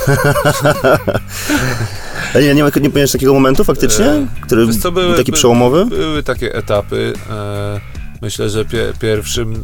A 2.37 2.39
nie, 2.39 2.47
nie, 2.55 2.63
nie 2.63 2.71
pamiętasz 2.71 3.11
takiego 3.11 3.33
momentu 3.33 3.63
faktycznie, 3.63 4.05
E, 4.05 4.27
który 4.41 4.67
co, 4.77 4.91
był 4.91 5.03
były- 5.03 5.17
taki 5.17 5.31
by- 5.31 5.37
przełomowy? 5.37 5.85
Były 5.85 6.23
takie 6.23 6.55
etapy. 6.55 7.13
E, 7.29 7.79
myślę, 8.21 8.49
że 8.49 8.65
pie, 8.65 8.93
pierwszym 8.99 9.47
mm, 9.53 9.63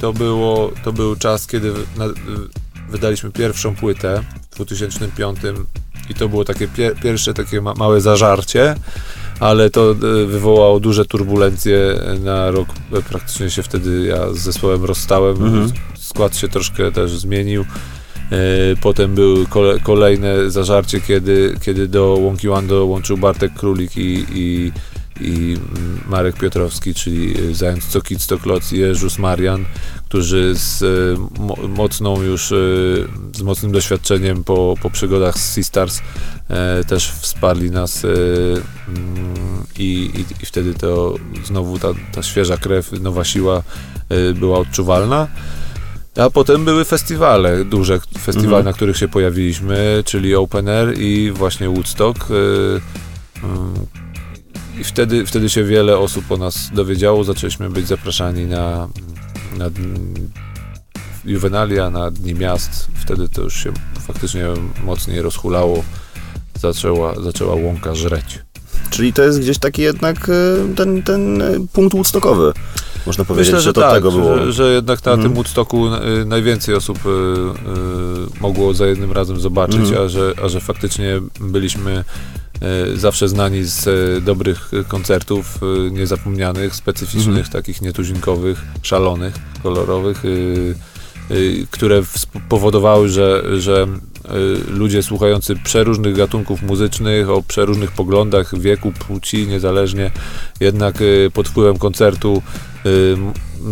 to, 0.00 0.12
było, 0.12 0.72
to 0.84 0.92
był 0.92 1.16
czas, 1.16 1.46
kiedy 1.46 1.72
na, 1.96 2.04
wydaliśmy 2.90 3.30
pierwszą 3.30 3.74
płytę 3.76 4.22
w 4.50 4.54
2005 4.54 5.38
i 6.10 6.14
to 6.14 6.28
było 6.28 6.44
takie 6.44 6.68
pie, 6.68 6.90
pierwsze 7.02 7.34
takie 7.34 7.60
ma, 7.60 7.74
małe 7.74 8.00
zażarcie, 8.00 8.74
ale 9.40 9.70
to 9.70 9.90
e, 9.90 9.94
wywołało 10.26 10.80
duże 10.80 11.04
turbulencje 11.04 12.00
na 12.24 12.50
rok. 12.50 12.68
E, 12.92 13.02
Praktycznie 13.02 13.50
się 13.50 13.62
wtedy 13.62 14.06
ja 14.06 14.32
z 14.32 14.38
zespołem 14.38 14.84
rozstałem. 14.84 15.36
Mhm. 15.36 15.70
Skład 15.98 16.36
się 16.36 16.48
troszkę 16.48 16.92
też 16.92 17.10
zmienił. 17.18 17.64
E, 18.32 18.76
Potem 18.80 19.14
były 19.14 19.46
kole, 19.46 19.80
kolejne 19.80 20.50
zażarcie, 20.50 21.00
kiedy, 21.00 21.56
kiedy 21.62 21.88
do 21.88 22.18
Łąki 22.20 22.48
One 22.48 22.68
dołączył 22.68 23.16
Bartek 23.16 23.54
Królik 23.54 23.96
i, 23.96 24.26
i, 24.34 24.72
i 25.20 25.56
Marek 26.08 26.36
Piotrowski, 26.36 26.94
czyli 26.94 27.40
y, 27.40 27.54
Zając 27.54 27.86
Cokit 27.86 28.22
Stokloc 28.22 28.72
i 28.72 28.78
Jezus 28.78 29.18
Marian, 29.18 29.64
którzy 30.04 30.54
z 30.54 30.84
mo, 31.38 31.56
mocną 31.68 32.22
już, 32.22 32.46
z 33.36 33.42
mocnym 33.42 33.72
doświadczeniem 33.72 34.44
po, 34.44 34.74
po 34.82 34.90
przygodach 34.90 35.38
z 35.38 35.52
Seastars 35.52 36.00
e, 36.50 36.84
też 36.84 37.10
wsparli 37.10 37.70
nas 37.70 38.04
e, 38.04 38.08
mm, 38.08 39.64
i, 39.78 40.10
i, 40.14 40.42
i 40.42 40.46
wtedy 40.46 40.74
to 40.74 41.14
znowu 41.44 41.78
ta, 41.78 41.88
ta 42.12 42.22
świeża 42.22 42.56
krew, 42.56 42.92
nowa 42.92 43.24
siła 43.24 43.62
e, 44.08 44.34
była 44.34 44.58
odczuwalna. 44.58 45.28
A 46.18 46.30
potem 46.30 46.64
były 46.64 46.84
festiwale, 46.84 47.64
duże 47.64 48.00
festiwale, 48.18 48.46
Mhm. 48.46 48.64
na 48.64 48.72
których 48.72 48.96
się 48.96 49.08
pojawiliśmy, 49.08 50.02
czyli 50.06 50.34
Open 50.34 50.68
Air 50.68 50.98
i 50.98 51.32
właśnie 51.32 51.68
Woodstock. 51.68 52.30
y, 52.30 52.34
y, 52.34 52.80
I 54.80 54.84
wtedy, 54.84 55.26
wtedy 55.26 55.48
się 55.48 55.64
wiele 55.64 55.98
osób 55.98 56.32
o 56.32 56.36
nas 56.36 56.70
dowiedziało, 56.74 57.24
zaczęliśmy 57.24 57.70
być 57.70 57.88
zapraszani 57.88 58.44
na, 58.46 58.88
na 59.58 59.64
Juvenalia, 61.24 61.90
na 61.90 62.10
Dni 62.10 62.34
Miast. 62.34 62.88
Wtedy 62.94 63.28
to 63.28 63.42
już 63.42 63.54
się 63.64 63.72
faktycznie 64.06 64.44
mocniej 64.84 65.22
rozhulało. 65.22 65.84
Zaczęła, 66.60 67.14
zaczęła 67.22 67.54
łąka 67.54 67.94
żreć. 67.94 68.38
Czyli 68.90 69.12
to 69.12 69.22
jest 69.22 69.40
gdzieś 69.40 69.58
taki 69.58 69.82
jednak 69.82 70.28
e, 70.28 70.74
ten, 70.74 71.02
ten 71.02 71.42
punkt 71.72 71.94
woodstockowy. 71.94 72.52
Można 73.08 73.24
powiedzieć, 73.24 73.52
Myślę, 73.52 73.60
że, 73.62 73.72
to 73.72 73.80
tak, 73.80 73.94
tego 73.94 74.12
było. 74.12 74.38
Że, 74.38 74.52
że 74.52 74.72
jednak 74.72 75.04
na 75.04 75.12
Mhm. 75.12 75.28
tym 75.28 75.34
Woodstocku 75.34 75.86
y, 75.86 76.24
najwięcej 76.24 76.74
osób 76.74 76.98
y, 77.06 77.08
y, 77.08 78.40
mogło 78.40 78.74
za 78.74 78.86
jednym 78.86 79.12
razem 79.12 79.40
zobaczyć, 79.40 79.80
Mhm. 79.80 80.02
a, 80.04 80.08
że, 80.08 80.32
a 80.44 80.48
że 80.48 80.60
faktycznie 80.60 81.20
byliśmy 81.40 82.04
y, 82.92 82.96
zawsze 82.96 83.28
znani 83.28 83.64
z 83.64 83.86
y, 83.86 84.20
dobrych 84.20 84.70
koncertów, 84.88 85.58
niezapomnianych, 85.90 86.74
specyficznych, 86.74 87.26
Mhm. 87.46 87.52
takich 87.52 87.82
nietuzinkowych, 87.82 88.62
szalonych, 88.82 89.34
kolorowych, 89.62 90.22
które 91.70 92.02
spowodowały, 92.04 93.08
że, 93.08 93.42
że 93.60 93.86
ludzie 94.68 95.02
słuchający 95.02 95.56
przeróżnych 95.56 96.16
gatunków 96.16 96.62
muzycznych, 96.62 97.30
o 97.30 97.42
przeróżnych 97.42 97.92
poglądach, 97.92 98.58
wieku, 98.60 98.92
płci, 98.92 99.46
niezależnie, 99.46 100.10
jednak 100.60 100.94
pod 101.34 101.48
wpływem 101.48 101.78
koncertu 101.78 102.42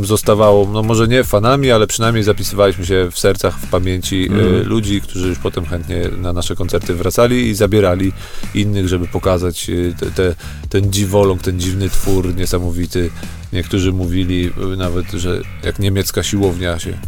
zostawało, 0.03 0.69
no 0.73 0.83
może 0.83 1.09
nie 1.09 1.25
fanami, 1.25 1.71
ale 1.71 1.87
przynajmniej 1.87 2.25
zapisywaliśmy 2.25 2.87
się 2.87 3.09
w 3.13 3.19
sercach, 3.19 3.59
w 3.59 3.67
pamięci 3.71 4.29
y, 4.31 4.35
Mhm. 4.35 4.67
ludzi, 4.69 5.01
którzy 5.01 5.29
już 5.29 5.39
potem 5.39 5.67
chętnie 5.67 6.09
na 6.19 6.33
nasze 6.33 6.57
koncerty 6.57 6.95
wracali 6.95 7.49
i 7.49 7.55
zabierali 7.55 8.13
innych, 8.55 8.89
żeby 8.89 9.07
pokazać 9.07 9.71
y, 9.71 9.95
te, 10.01 10.11
te, 10.11 10.35
ten 10.69 10.93
dziwoląg, 10.93 11.43
ten 11.43 11.61
dziwny 11.61 11.91
twór 11.91 12.35
niesamowity. 12.35 13.11
Niektórzy 13.53 13.93
mówili 13.93 14.53
y, 14.73 14.77
nawet, 14.77 15.11
że 15.13 15.41
jak 15.65 15.79
niemiecka 15.79 16.23
siłownia 16.23 16.79
się 16.79 16.99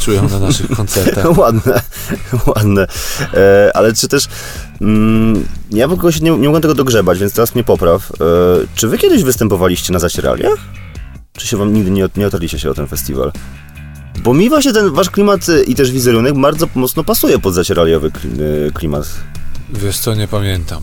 czują 0.00 0.28
na 0.28 0.38
naszych 0.38 0.70
koncertach. 0.70 1.38
ładne, 1.38 1.80
ładne. 2.46 2.86
E, 3.34 3.70
ale 3.74 3.94
czy 3.94 4.08
też. 4.08 4.28
Mm, 4.80 5.46
ja 5.70 5.88
w 5.88 5.92
ogóle 5.92 6.12
się 6.12 6.20
nie, 6.20 6.30
nie 6.30 6.36
mogłem 6.46 6.62
tego 6.62 6.74
dogrzebać, 6.74 7.18
więc 7.18 7.32
teraz 7.32 7.54
mnie 7.54 7.64
popraw. 7.64 8.12
E, 8.12 8.14
czy 8.74 8.88
wy 8.88 8.98
kiedyś 8.98 9.22
występowaliście 9.22 9.92
na 9.92 9.98
zacieraliach? 9.98 10.58
Czy 11.38 11.46
się 11.46 11.56
wam 11.56 11.72
nigdy 11.72 11.90
nie, 11.90 12.08
nie 12.16 12.26
otarliście 12.26 12.58
się 12.58 12.70
o 12.70 12.74
ten 12.74 12.86
festiwal? 12.86 13.32
Bo 14.22 14.34
mi 14.34 14.48
właśnie 14.48 14.72
ten 14.72 14.90
wasz 14.90 15.10
klimat 15.10 15.48
e, 15.48 15.62
i 15.62 15.74
też 15.74 15.92
wizerunek 15.92 16.40
bardzo 16.40 16.68
mocno 16.74 17.04
pasuje 17.04 17.38
pod 17.38 17.54
zacieraliowy 17.54 18.10
e, 18.68 18.70
klimat. 18.72 19.08
Wiesz 19.70 19.98
co, 19.98 20.14
nie 20.14 20.28
pamiętam. 20.28 20.82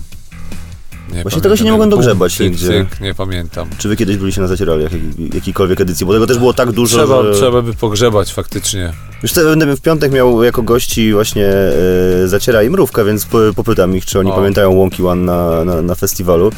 Nie 1.13 1.21
Właśnie 1.21 1.41
tego 1.41 1.57
się 1.57 1.63
nie 1.63 1.71
mogłem 1.71 1.89
dogrzebać 1.89 2.37
cyk, 2.37 2.51
nigdzie. 2.51 2.85
Nie 3.01 3.13
pamiętam. 3.13 3.69
Czy 3.77 3.89
wy 3.89 3.95
kiedyś 3.95 4.17
byliście 4.17 4.41
na 4.41 4.47
zacieraliach 4.47 4.91
jak, 4.91 5.01
jakiejkolwiek 5.33 5.81
edycji? 5.81 6.05
Bo 6.05 6.13
tego 6.13 6.27
też 6.27 6.37
było 6.37 6.53
tak 6.53 6.71
dużo, 6.71 6.97
Trzeba, 6.97 7.23
że... 7.23 7.33
trzeba 7.33 7.61
by 7.61 7.73
pogrzebać 7.73 8.33
faktycznie. 8.33 8.93
Już 9.25 9.33
będę 9.33 9.75
w 9.75 9.81
piątek 9.81 10.11
miał 10.11 10.43
jako 10.43 10.61
gości 10.61 11.13
właśnie 11.13 11.47
e, 11.47 12.27
Zaciera 12.27 12.63
i 12.63 12.69
Mrówka, 12.69 13.03
więc 13.03 13.25
po, 13.25 13.37
popytam 13.55 13.97
ich, 13.97 14.05
czy 14.05 14.19
oni 14.19 14.31
O. 14.31 14.35
pamiętają 14.35 14.73
Łąki 14.73 15.03
One 15.03 15.21
na, 15.21 15.65
na, 15.65 15.81
na 15.81 15.95
festiwalu, 15.95 16.51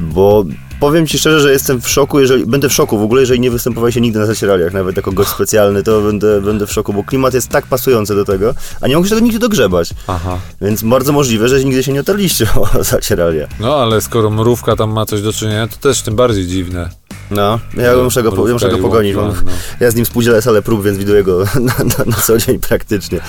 bo 0.00 0.44
powiem 0.80 1.06
ci 1.06 1.18
szczerze, 1.18 1.40
że 1.40 1.52
jestem 1.52 1.80
w 1.80 1.88
szoku, 1.88 2.20
jeżeli, 2.20 2.46
będę 2.46 2.68
w 2.68 2.72
szoku 2.72 2.98
w 2.98 3.02
ogóle, 3.02 3.20
jeżeli 3.20 3.40
nie 3.40 3.50
występowaliście 3.50 4.00
nigdy 4.00 4.18
na 4.18 4.26
Zacieraliach, 4.26 4.72
nawet 4.72 4.96
jako 4.96 5.12
gość 5.12 5.30
specjalny, 5.30 5.82
to 5.82 6.00
będę, 6.00 6.40
będę 6.40 6.66
w 6.66 6.72
szoku, 6.72 6.92
bo 6.92 7.04
klimat 7.04 7.34
jest 7.34 7.48
tak 7.48 7.66
pasujący 7.66 8.14
do 8.14 8.24
tego, 8.24 8.54
a 8.80 8.88
nie 8.88 8.96
mogę 8.96 9.08
się 9.08 9.14
tego 9.14 9.24
nigdy 9.24 9.38
dogrzebać, 9.38 9.90
Aha. 10.06 10.38
więc 10.60 10.82
bardzo 10.82 11.12
możliwe, 11.12 11.48
że 11.48 11.64
nigdy 11.64 11.82
się 11.82 11.92
nie 11.92 12.00
otarliście 12.00 12.46
o 12.60 12.84
Zacieralia. 12.84 13.46
No 13.60 13.76
ale 13.76 14.00
skoro 14.00 14.30
mrówka 14.30 14.76
tam 14.76 14.90
ma 14.90 15.06
coś 15.06 15.22
do 15.22 15.32
czynienia, 15.32 15.68
to 15.68 15.76
też 15.76 16.02
tym 16.02 16.16
bardziej 16.16 16.46
dziwne. 16.46 16.90
No, 17.30 17.60
ja 17.76 17.96
muszę 17.96 18.22
go, 18.22 18.48
ja 18.48 18.52
muszę 18.52 18.70
go 18.70 18.78
pogonić, 18.78 19.16
łąki, 19.16 19.36
mam, 19.36 19.44
no. 19.44 19.52
Ja 19.80 19.90
z 19.90 19.94
nim 19.94 20.04
współdzielę 20.04 20.42
salę 20.42 20.62
prób, 20.62 20.84
więc 20.84 20.98
widuję 20.98 21.22
go 21.22 21.44
na, 21.60 21.74
na, 21.78 22.04
na 22.06 22.16
co 22.16 22.38
dzień 22.38 22.58
praktycznie. 22.58 23.20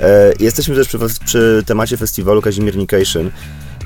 E, 0.00 0.32
jesteśmy 0.40 0.74
też 0.74 0.88
przy, 0.88 0.98
przy 1.24 1.62
temacie 1.66 1.96
festiwalu 1.96 2.42
Kazimiernication. 2.42 3.30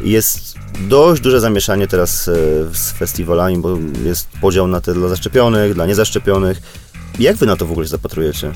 Jest 0.00 0.54
dość 0.88 1.22
duże 1.22 1.40
zamieszanie 1.40 1.86
teraz 1.86 2.28
e, 2.28 2.34
z 2.74 2.92
festiwalami, 2.92 3.58
bo 3.58 3.78
jest 4.04 4.28
podział 4.40 4.66
na 4.66 4.80
te 4.80 4.94
dla 4.94 5.08
zaszczepionych, 5.08 5.74
dla 5.74 5.86
niezaszczepionych. 5.86 6.62
Jak 7.18 7.36
wy 7.36 7.46
na 7.46 7.56
to 7.56 7.66
w 7.66 7.70
ogóle 7.70 7.86
się 7.86 7.90
zapatrujecie? 7.90 8.52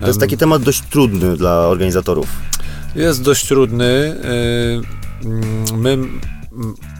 To 0.00 0.06
jest 0.06 0.20
taki 0.20 0.36
temat 0.36 0.62
dość 0.62 0.82
trudny 0.90 1.36
dla 1.36 1.52
organizatorów. 1.52 2.26
Jest 2.94 3.22
dość 3.22 3.48
trudny. 3.48 4.16
yy, 5.24 5.30
mm, 5.30 5.80
My 5.80 5.98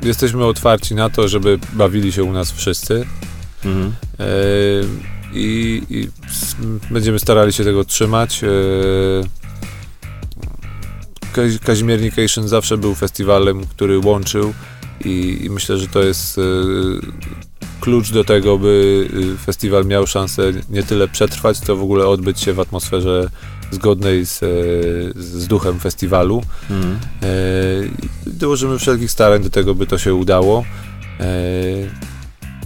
jesteśmy 0.03 0.45
otwarci 0.45 0.95
na 0.95 1.11
to, 1.11 1.29
żeby 1.29 1.59
bawili 1.73 2.13
się 2.13 2.25
u 2.25 2.33
nas 2.33 2.53
wszyscy. 2.53 3.07
Mhm. 3.65 3.95
Yy, 4.19 4.27
I, 5.33 5.83
i 5.91 6.09
będziemy 6.91 7.19
starali 7.19 7.53
się 7.53 7.65
tego 7.65 7.85
trzymać. 7.85 8.43
Yy, 8.43 8.49
Kazi- 11.33 11.59
Kazimiernication 11.59 12.49
zawsze 12.49 12.79
był 12.79 12.95
festiwalem, 12.95 13.67
który 13.67 13.99
łączył 13.99 14.55
i, 15.05 15.39
i 15.45 15.51
myślę, 15.51 15.79
że 15.79 15.89
to 15.89 16.03
jest 16.03 16.37
yy, 16.37 17.01
klucz 17.81 18.11
do 18.11 18.25
tego, 18.25 18.59
by 18.59 19.09
yy, 19.13 19.37
festiwal 19.37 19.87
miał 19.87 20.07
szansę 20.07 20.53
nie 20.71 20.83
tyle 20.83 21.09
przetrwać, 21.09 21.61
to 21.61 21.77
w 21.77 21.83
ogóle 21.83 22.09
odbyć 22.09 22.41
się 22.41 22.53
w 22.53 22.61
atmosferze 22.61 23.31
zgodnej 23.71 24.27
z, 24.27 24.41
yy, 24.41 25.13
z 25.17 25.47
duchem 25.47 25.81
festiwalu. 25.81 26.43
Mhm. 26.71 26.99
E, 27.23 27.29
Dołożymy 28.27 28.79
wszelkich 28.79 29.11
starań 29.11 29.43
do 29.43 29.51
tego, 29.51 29.75
by 29.75 29.87
to 29.87 29.99
się 29.99 30.15
udało. 30.15 30.65
E, 31.21 31.25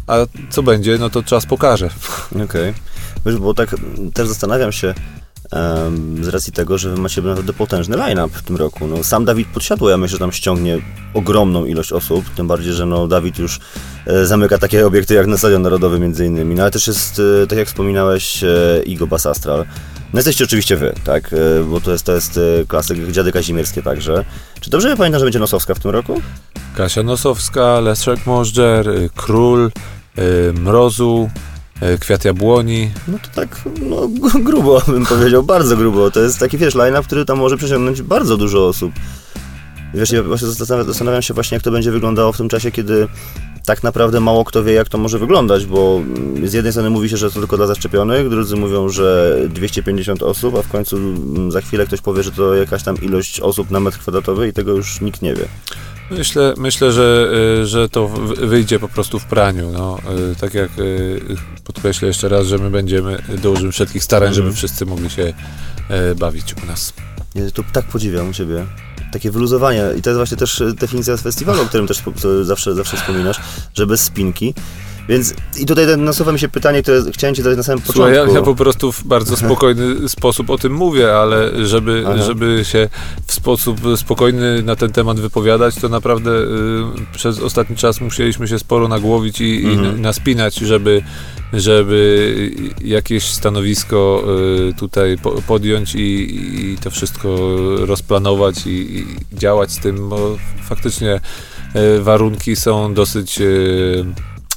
A 0.07 0.17
co 0.51 0.63
będzie, 0.63 0.99
no 0.99 1.11
to 1.11 1.23
czas 1.23 1.47
pokaże. 1.47 1.91
Okej. 2.45 2.75
Wiesz, 3.27 3.37
bo 3.37 3.55
tak 3.55 3.75
mm, 3.75 4.13
też 4.13 4.29
zastanawiam 4.29 4.73
się 4.73 4.95
z 6.23 6.29
racji 6.29 6.53
tego, 6.53 6.79
że 6.79 6.91
wy 6.91 7.01
macie 7.01 7.23
naprawdę 7.23 7.53
potężny 7.53 7.97
line-up 7.97 8.39
w 8.39 8.43
tym 8.43 8.57
roku. 8.57 8.87
No, 8.87 9.05
sam 9.05 9.25
Dawid 9.25 9.49
Podsiadło, 9.49 9.91
ja 9.91 9.97
myślę, 9.97 10.13
że 10.13 10.19
tam 10.19 10.33
ściągnie 10.33 10.79
ogromną 11.15 11.65
ilość 11.65 11.93
osób, 11.93 12.25
tym 12.37 12.47
bardziej, 12.47 12.73
że 12.73 12.87
no, 12.87 13.09
Dawid 13.09 13.39
już 13.39 13.61
e, 14.07 14.27
zamyka 14.27 14.59
takie 14.59 14.87
obiekty 14.87 15.15
jak 15.15 15.27
na 15.27 15.39
Stadion 15.39 15.63
Narodowy 15.63 16.01
między 16.01 16.27
innymi, 16.27 16.55
no 16.55 16.63
ale 16.63 16.71
też 16.71 16.87
jest, 16.87 17.23
e, 17.43 17.47
tak 17.47 17.59
jak 17.59 17.69
wspominałeś, 17.69 18.45
e, 18.45 18.83
Igo 18.87 19.07
Bas 19.07 19.27
Astral. 19.27 19.65
No 20.13 20.19
jesteście 20.19 20.45
oczywiście 20.45 20.77
wy, 20.77 20.95
tak, 21.05 21.33
e, 21.33 21.65
bo 21.65 21.81
to 21.81 21.93
jest, 21.93 22.05
to 22.05 22.15
jest 22.15 22.39
e, 22.39 22.67
klasyk 22.67 23.11
Dziady 23.13 23.33
Kazimierskie 23.33 23.83
także. 23.83 24.25
Czy 24.61 24.71
dobrze 24.71 24.97
pamiętam, 24.97 25.19
że 25.19 25.27
będzie 25.27 25.39
Nosowska 25.39 25.75
w 25.75 25.79
tym 25.79 25.91
roku? 25.91 26.21
Kasia 26.77 27.03
Nosowska, 27.03 27.81
Leszek 27.81 28.27
Możdżer, 28.27 28.89
y, 28.89 29.11
Król, 29.17 29.71
y, 30.19 30.53
Mrozu, 30.53 31.31
y, 31.83 31.99
Kwiat 31.99 32.25
Jabłoni. 32.25 32.91
No 33.09 33.19
to 33.19 33.29
tak, 33.35 33.63
no 33.81 33.97
gr- 33.97 34.43
grubo 34.43 34.83
bym 34.89 35.07
powiedział, 35.07 35.43
bardzo 35.43 35.77
grubo. 35.77 36.11
To 36.11 36.21
jest 36.21 36.39
taki, 36.39 36.59
wiesz, 36.59 36.75
line-up, 36.75 37.03
który 37.03 37.25
tam 37.25 37.39
może 37.39 37.57
przyciągnąć 37.57 38.03
bardzo 38.03 38.37
dużo 38.37 38.69
osób. 38.69 38.93
Wiesz, 39.95 40.11
ja 40.11 40.23
właśnie 40.23 40.49
zastanawiam 40.49 41.23
się 41.23 41.35
właśnie, 41.35 41.55
jak 41.55 41.63
to 41.63 41.71
będzie 41.71 41.91
wyglądało 41.91 42.33
w 42.33 42.37
tym 42.37 42.49
czasie, 42.49 42.71
kiedy 42.71 43.09
tak 43.67 43.83
naprawdę 43.83 44.21
mało 44.21 44.45
kto 44.45 44.65
wie, 44.65 44.73
jak 44.73 44.89
to 44.89 44.99
może 44.99 45.19
wyglądać, 45.19 45.67
bo 45.67 46.01
z 46.45 46.53
jednej 46.53 46.73
strony 46.73 46.91
mówi 46.91 47.09
się, 47.09 47.17
że 47.17 47.31
to 47.31 47.39
tylko 47.41 47.57
dla 47.57 47.67
zaszczepionych, 47.67 48.29
drudzy 48.29 48.57
mówią, 48.57 48.89
że 48.89 49.37
250 49.49 50.23
osób, 50.23 50.55
a 50.57 50.63
w 50.63 50.69
końcu 50.69 50.97
mm, 50.97 51.53
za 51.53 51.61
chwilę 51.61 51.87
ktoś 51.87 52.01
powie, 52.01 52.23
że 52.23 52.33
to 52.33 52.55
jakaś 52.55 52.83
tam 52.83 52.97
ilość 53.03 53.41
osób 53.41 53.71
na 53.71 53.81
metr 53.81 53.99
kwadratowy 53.99 54.49
i 54.49 54.53
tego 54.53 54.73
już 54.73 55.01
nikt 55.01 55.23
nie 55.23 55.35
wie. 55.35 55.45
Myślę, 56.11 56.55
myślę 56.57 56.93
że, 56.93 57.31
y, 57.63 57.67
że 57.67 57.89
to 57.89 58.09
wyjdzie 58.39 58.79
po 58.79 58.89
prostu 58.89 59.19
w 59.19 59.25
praniu. 59.25 59.71
No, 59.73 59.99
Y, 60.33 60.37
tak 60.37 60.55
jak 60.55 60.79
y, 60.79 61.21
podkreślę 61.65 62.09
jeszcze 62.09 62.29
raz, 62.29 62.47
że 62.47 62.59
my 62.59 62.71
będziemy, 62.71 63.23
dołożymy 63.43 63.73
wszelkich 63.73 64.05
starań, 64.05 64.35
żeby 64.35 64.49
Mhm. 64.49 64.57
wszyscy 64.57 64.87
mogli 64.87 65.11
się 65.11 65.35
bawić 66.17 66.55
u 66.63 66.67
nas. 66.67 66.93
Ja 67.35 67.51
to 67.51 67.63
tak 67.73 67.85
podziwiam 67.85 68.29
u 68.29 68.33
Ciebie. 68.33 68.67
Takie 69.13 69.31
wyluzowanie. 69.31 69.85
I 69.99 70.03
to 70.03 70.11
jest 70.11 70.19
właśnie 70.19 70.37
też 70.37 70.61
e, 70.61 70.73
definicja 70.73 71.17
z 71.17 71.23
festiwalu, 71.23 71.63
o 71.63 71.65
którym 71.65 71.87
też 71.87 72.03
zawsze, 72.43 72.75
zawsze 72.75 72.97
wspominasz, 72.97 73.41
że 73.75 73.87
bez 73.87 74.01
spinki. 74.01 74.55
Więc 75.11 75.35
i 75.61 75.67
tutaj 75.67 75.99
nasuwa 75.99 76.33
mi 76.33 76.39
się 76.39 76.49
pytanie, 76.49 76.83
które 76.83 77.03
chciałem 77.13 77.35
ci 77.35 77.43
zadać 77.43 77.57
na 77.57 77.63
samym 77.63 77.85
Słuchaj, 77.85 78.13
początku. 78.13 78.33
ja, 78.35 78.39
ja 78.41 78.45
po 78.45 78.55
prostu 78.55 78.93
w 78.93 79.05
bardzo 79.05 79.37
spokojny 79.37 79.85
sposób 80.09 80.51
o 80.51 80.59
tym 80.59 80.73
mówię, 80.73 81.17
ale 81.17 81.67
żeby, 81.67 82.05
Aha. 82.07 82.23
żeby 82.23 82.61
się 82.65 82.89
w 83.27 83.33
sposób 83.33 83.81
spokojny 83.97 84.63
na 84.63 84.77
ten 84.77 84.93
temat 84.93 85.21
wypowiadać, 85.21 85.75
to 85.75 85.89
naprawdę 85.89 86.31
y, 86.31 86.47
przez 87.15 87.39
ostatni 87.41 87.77
czas 87.77 88.01
musieliśmy 88.01 88.49
się 88.49 88.59
sporo 88.59 88.89
nagłowić 88.89 89.41
i, 89.41 89.67
Mhm. 89.67 89.99
i 89.99 90.01
naspinać, 90.01 90.55
żeby, 90.57 91.03
żeby 91.53 92.51
jakieś 92.85 93.25
stanowisko 93.25 94.25
y, 94.71 94.75
tutaj 94.75 95.19
po, 95.23 95.31
podjąć 95.31 95.95
i, 95.95 96.37
i 96.73 96.79
to 96.79 96.91
wszystko 96.91 97.49
rozplanować 97.79 98.67
i, 98.67 98.71
i 98.99 99.07
działać 99.33 99.73
z 99.73 99.79
tym, 99.79 100.09
bo 100.09 100.37
faktycznie 100.69 101.21
y, 101.97 102.03
warunki 102.03 102.57
są 102.57 102.95
dosyć 102.95 103.41
y, 103.41 104.05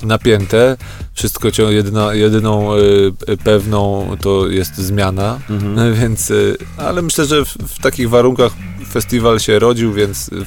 napięte. 0.03 0.77
Wszystko 1.13 1.51
cię, 1.51 1.63
jedyna, 1.63 2.13
jedyną 2.13 2.75
y, 2.75 3.37
pewną 3.43 4.09
to 4.21 4.47
jest 4.47 4.77
zmiana, 4.77 5.39
Mhm. 5.49 5.93
więc, 6.01 6.31
y, 6.31 6.57
ale 6.77 7.01
myślę, 7.01 7.25
że 7.25 7.45
w, 7.45 7.49
w 7.49 7.81
takich 7.81 8.09
warunkach 8.09 8.51
festiwal 8.91 9.39
się 9.39 9.59
rodził, 9.59 9.93
więc 9.93 10.27
y, 10.27 10.45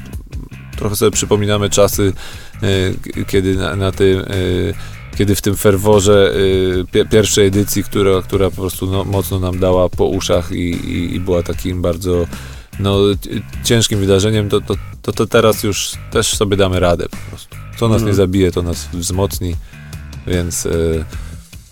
trochę 0.77 0.97
sobie 0.97 1.11
przypominamy 1.11 1.71
czasy, 1.71 2.13
y, 2.63 3.25
kiedy 3.27 3.57
na, 3.57 3.77
na 3.77 3.93
tym, 3.93 4.21
y, 4.21 4.75
kiedy 5.19 5.35
w 5.35 5.43
tym 5.43 5.57
ferworze 5.57 6.33
y, 6.37 6.85
pie, 6.93 7.05
pierwszej 7.05 7.47
edycji, 7.47 7.85
która, 7.85 8.23
która 8.23 8.51
po 8.51 8.57
prostu 8.57 8.87
no, 8.87 9.05
mocno 9.05 9.41
nam 9.41 9.59
dała 9.59 9.89
po 9.89 10.07
uszach 10.07 10.53
i, 10.53 10.71
i, 10.71 11.15
i 11.15 11.21
była 11.21 11.43
takim 11.43 11.83
bardzo 11.83 12.27
no, 12.79 12.97
ciężkim 13.65 14.01
wydarzeniem, 14.01 14.49
to, 14.49 14.61
to, 14.61 14.75
to, 15.03 15.13
to 15.13 15.27
teraz 15.27 15.63
już 15.63 15.93
też 16.11 16.37
sobie 16.37 16.57
damy 16.57 16.81
radę 16.81 17.09
po 17.09 17.17
prostu. 17.17 17.46
Co 17.77 17.89
nas 17.89 18.03
nie 18.03 18.15
zabije, 18.15 18.53
to 18.53 18.63
nas 18.63 18.89
wzmocni, 18.93 19.57
więc 20.27 20.67
y, 20.67 21.05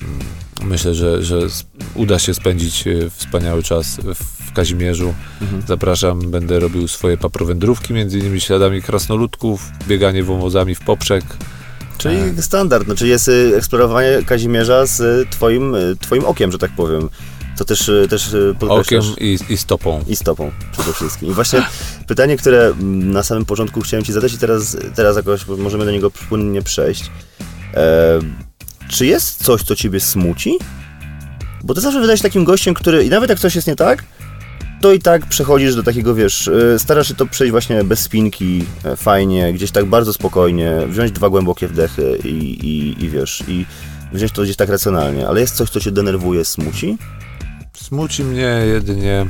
mm, 0.03 0.19
myślę, 0.63 0.95
że, 0.95 1.23
że 1.23 1.39
uda 1.95 2.19
się 2.19 2.35
spędzić 2.35 2.87
y, 2.87 3.11
wspaniały 3.11 3.63
czas 3.63 4.01
w, 4.15 4.35
Kazimierzu. 4.55 5.15
Mhm. 5.43 5.63
Zapraszam, 5.69 6.31
będę 6.31 6.61
robił 6.61 6.89
swoje 6.89 7.17
paprowędrówki, 7.17 7.93
między 7.95 8.19
innymi 8.19 8.41
śladami 8.41 8.83
krasnoludków, 8.83 9.71
bieganie 9.89 10.23
wąwozami 10.23 10.75
w 10.75 10.81
poprzek. 10.81 11.25
Czyli 11.99 12.17
Tak. 12.37 12.45
standard, 12.45 12.85
znaczy 12.85 13.09
jest 13.09 13.29
y, 13.29 13.53
eksplorowanie 13.57 14.23
Kazimierza 14.27 14.87
z 14.87 15.31
twoim, 15.31 15.77
twoim 16.01 16.25
okiem, 16.25 16.53
że 16.53 16.59
tak 16.59 16.71
powiem. 16.71 17.09
To 17.57 17.65
też, 17.65 17.89
y, 17.89 18.07
też 18.11 18.33
y, 18.33 18.55
Okiem 18.69 19.03
i, 19.21 19.39
i 19.49 19.57
stopą. 19.57 20.05
I 20.09 20.17
stopą 20.17 20.51
przede 20.73 20.93
wszystkim. 20.93 21.29
I 21.29 21.33
właśnie 21.33 21.63
pytanie, 22.09 22.37
które 22.37 22.67
mm, 22.67 23.11
na 23.11 23.23
samym 23.23 23.45
początku 23.45 23.81
chciałem 23.81 24.05
ci 24.05 24.13
zadać 24.13 24.33
i 24.33 24.39
teraz, 24.39 24.77
teraz 24.95 25.17
jakoś 25.17 25.47
możemy 25.47 25.85
do 25.85 25.91
niego 25.91 26.11
płynnie 26.11 26.63
przejść. 26.63 27.11
E, 27.75 28.19
czy 28.89 29.07
jest 29.07 29.45
coś, 29.45 29.63
co 29.63 29.77
ciebie 29.77 30.01
smuci? 30.01 30.59
Bo 31.65 31.75
ty 31.75 31.81
zawsze 31.81 32.01
wydajesz 32.01 32.23
takim 32.23 32.45
gościem, 32.45 32.75
który 32.75 33.05
i 33.05 33.11
nawet 33.11 33.31
jak 33.31 33.39
coś 33.39 33.55
jest 33.55 33.69
nie 33.69 33.77
tak, 33.77 34.05
to 34.81 34.93
i 34.93 34.99
tak 34.99 35.27
przechodzisz 35.27 35.75
do 35.75 35.83
takiego, 35.83 36.15
wiesz, 36.15 36.49
e, 36.49 36.79
starasz 36.79 37.09
się 37.09 37.15
to 37.15 37.27
przejść 37.27 37.51
właśnie 37.51 37.85
bez 37.85 38.01
spinki, 38.01 38.65
e, 38.85 38.97
fajnie, 38.97 39.53
gdzieś 39.53 39.71
tak 39.71 39.85
bardzo 39.85 40.13
spokojnie, 40.13 40.73
wziąć 40.89 41.13
dwa 41.13 41.29
głębokie 41.29 41.69
wdechy 41.69 42.19
i, 42.25 42.29
i, 42.29 43.05
i 43.05 43.09
wiesz, 43.09 43.45
i 43.49 43.67
wziąć 44.13 44.33
to 44.33 44.43
gdzieś 44.43 44.57
tak 44.57 44.69
racjonalnie. 44.69 45.29
Ale 45.29 45.41
jest 45.41 45.57
coś, 45.57 45.71
co 45.71 45.81
cię 45.81 45.91
denerwuje, 45.91 46.45
smuci? 46.45 46.99
Smuci 47.75 48.25
mnie 48.25 48.63
jedynie. 48.67 49.27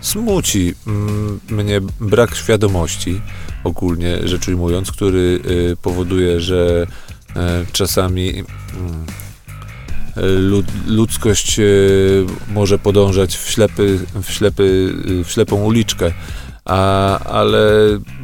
Smuci 0.00 0.74
mm, 0.86 1.40
mnie 1.50 1.80
brak 2.00 2.34
świadomości, 2.34 3.20
ogólnie 3.64 4.28
rzecz 4.28 4.48
ujmując, 4.48 4.92
który 4.92 5.40
y, 5.46 5.76
powoduje, 5.82 6.40
że 6.40 6.86
y, 7.30 7.36
czasami 7.72 8.30
mm, 8.30 9.06
lud, 10.16 10.66
ludzkość 10.86 11.58
y, 11.58 12.26
może 12.48 12.78
podążać 12.78 13.36
w, 13.36 13.50
ślepy, 13.50 13.98
w, 14.22 14.30
ślepy, 14.30 14.94
y, 15.08 15.24
w 15.24 15.30
ślepą 15.30 15.56
uliczkę. 15.56 16.12
A, 16.64 17.18
ale 17.18 17.70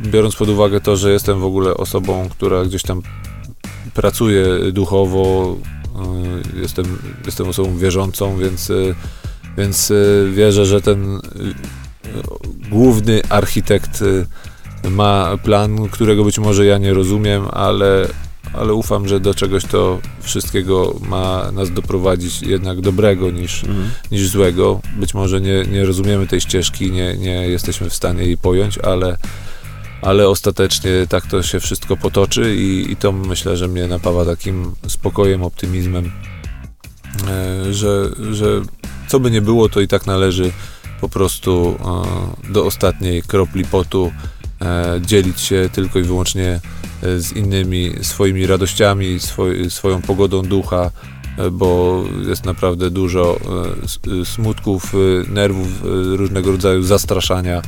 biorąc 0.03 0.37
pod 0.37 0.49
uwagę 0.49 0.81
to, 0.81 0.97
że 0.97 1.13
jestem 1.13 1.41
w 1.41 1.45
ogóle 1.45 1.75
osobą, 1.75 2.29
która 2.29 2.65
gdzieś 2.65 2.83
tam 2.83 3.03
pracuje 3.95 4.73
duchowo, 4.73 5.57
jestem, 6.61 6.85
jestem 7.27 7.49
osobą 7.49 7.77
wierzącą, 7.77 8.39
więc, 8.39 8.71
y, 8.71 8.95
więc 9.57 9.91
y, 9.91 10.31
wierzę, 10.35 10.67
że 10.67 10.81
ten 10.81 11.17
y, 11.17 11.21
główny 12.71 13.23
architekt 13.29 14.05
ma 14.91 15.37
plan, 15.43 15.89
którego 15.89 16.25
być 16.25 16.39
może 16.39 16.67
ja 16.67 16.79
nie 16.79 16.95
rozumiem, 16.95 17.43
ale, 17.51 18.09
ale 18.53 18.75
ufam, 18.75 19.09
że 19.09 19.21
do 19.21 19.35
czegoś 19.35 19.65
to 19.65 19.99
wszystkiego 20.21 20.95
ma 21.09 21.53
nas 21.53 21.71
doprowadzić 21.71 22.43
jednak 22.43 22.81
dobrego 22.81 23.31
niż, 23.31 23.65
niż 24.11 24.29
złego. 24.29 24.81
Być 24.97 25.15
może 25.15 25.41
nie, 25.41 25.65
nie 25.73 25.85
rozumiemy 25.85 26.27
tej 26.27 26.41
ścieżki, 26.41 26.93
nie, 26.93 27.17
nie 27.17 27.49
jesteśmy 27.49 27.91
w 27.91 27.95
stanie 27.95 28.23
jej 28.23 28.39
pojąć, 28.39 28.79
ale, 28.79 29.17
ale 30.03 30.29
ostatecznie 30.29 30.91
tak 31.09 31.27
to 31.27 31.43
się 31.43 31.61
wszystko 31.61 31.97
potoczy 31.97 32.57
i, 32.57 32.93
i 32.93 32.97
to 32.97 33.13
myślę, 33.13 33.57
że 33.57 33.69
mnie 33.69 33.87
napawa 33.87 34.25
takim 34.25 34.75
spokojem, 34.89 35.43
optymizmem, 35.43 36.13
e, 37.29 37.73
że, 37.73 38.11
że 38.33 38.63
co 39.09 39.21
by 39.21 39.31
nie 39.31 39.41
było, 39.41 39.69
to 39.69 39.81
i 39.81 39.89
tak 39.89 40.07
należy 40.07 40.53
po 41.01 41.09
prostu 41.09 41.77
e, 42.47 42.53
do 42.53 42.65
ostatniej 42.65 43.23
kropli 43.23 43.65
potu 43.65 44.13
e, 44.61 45.01
dzielić 45.07 45.41
się 45.41 45.69
tylko 45.73 45.99
i 45.99 46.03
wyłącznie 46.03 46.61
z 47.03 47.33
innymi 47.33 47.93
swoimi 48.03 48.47
radościami, 48.47 49.21
swoj, 49.21 49.71
swoją 49.71 50.03
pogodą 50.03 50.43
ducha, 50.43 50.91
bo 51.53 52.05
jest 52.29 52.45
naprawdę 52.45 52.91
dużo 52.91 53.41
e, 54.09 54.21
e, 54.21 54.25
smutków, 54.25 54.95
e, 54.95 55.31
nerwów, 55.33 55.69
różnego 56.17 56.51
rodzaju 56.53 56.83
zastraszania 56.83 57.63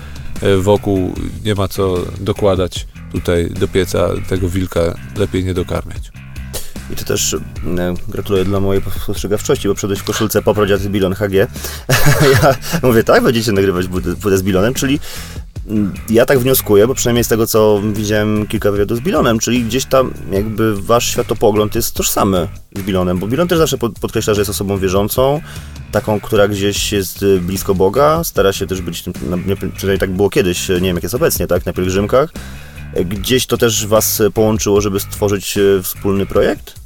wokół. 0.59 1.15
Nie 1.45 1.55
ma 1.55 1.69
co 1.69 1.95
dokładać 2.21 2.87
tutaj 3.13 3.51
do 3.51 3.69
pieca 3.69 4.09
tego 4.29 4.49
wilka, 4.49 4.81
lepiej 5.17 5.45
nie 5.45 5.55
dokarmiać. 5.55 6.13
I 6.93 6.97
to 6.97 7.05
też 7.05 7.37
gratuluję 8.09 8.45
dla 8.45 8.61
mojej 8.61 8.83
postrzegawczości, 9.07 9.69
bo 9.69 9.75
przyszedłeś 9.75 9.99
w 9.99 10.05
koszulce 10.05 10.43
poprodziat 10.43 10.81
z 10.81 10.89
Bilon 10.89 11.15
HG. 11.15 11.33
ja 12.43 12.55
mówię, 12.83 13.05
tak, 13.05 13.23
będziecie 13.23 13.53
nagrywać 13.53 13.87
budę 14.21 14.39
z 14.39 14.43
Bilonem, 14.43 14.75
czyli 14.75 15.01
ja 16.11 16.27
tak 16.27 16.39
wnioskuję, 16.39 16.87
bo 16.87 16.95
przynajmniej 16.95 17.25
z 17.25 17.29
tego, 17.29 17.47
co 17.47 17.83
widziałem 17.93 18.47
kilka 18.47 18.71
wywiadów 18.71 18.99
z 18.99 19.01
Bilonem, 19.01 19.39
czyli 19.39 19.65
gdzieś 19.65 19.85
tam 19.85 20.13
jakby 20.33 20.83
wasz 20.83 21.09
światopogląd 21.09 21.75
jest 21.75 21.95
tożsamy 21.95 22.49
z 22.77 22.83
Bilonem, 22.83 23.19
bo 23.19 23.27
Bilon 23.27 23.49
też 23.49 23.59
zawsze 23.59 23.79
pod- 23.79 23.99
podkreśla, 23.99 24.35
że 24.35 24.41
jest 24.41 24.51
osobą 24.51 24.79
wierzącą, 24.79 25.41
taką, 25.93 26.21
która 26.21 26.49
gdzieś 26.49 26.93
jest 26.93 27.23
y, 27.23 27.41
blisko 27.41 27.75
Boga, 27.75 28.25
stara 28.25 28.53
się 28.53 28.67
też 28.67 28.81
być, 28.83 29.07
nie- 29.07 29.13
przynajmniej 29.57 29.99
tak 29.99 30.11
było 30.11 30.31
kiedyś, 30.31 30.69
nie 30.69 30.75
wiem 30.81 30.97
jak 30.97 31.03
jest 31.03 31.15
obecnie, 31.15 31.47
tak, 31.47 31.67
na 31.67 31.73
pielgrzymkach. 31.73 32.31
E, 32.95 33.05
Gdzieś 33.05 33.47
to 33.47 33.57
też 33.57 33.87
was 33.87 34.23
połączyło, 34.35 34.81
żeby 34.81 35.01
stworzyć 35.01 35.59
wspólny 35.83 36.27
projekt? 36.27 36.80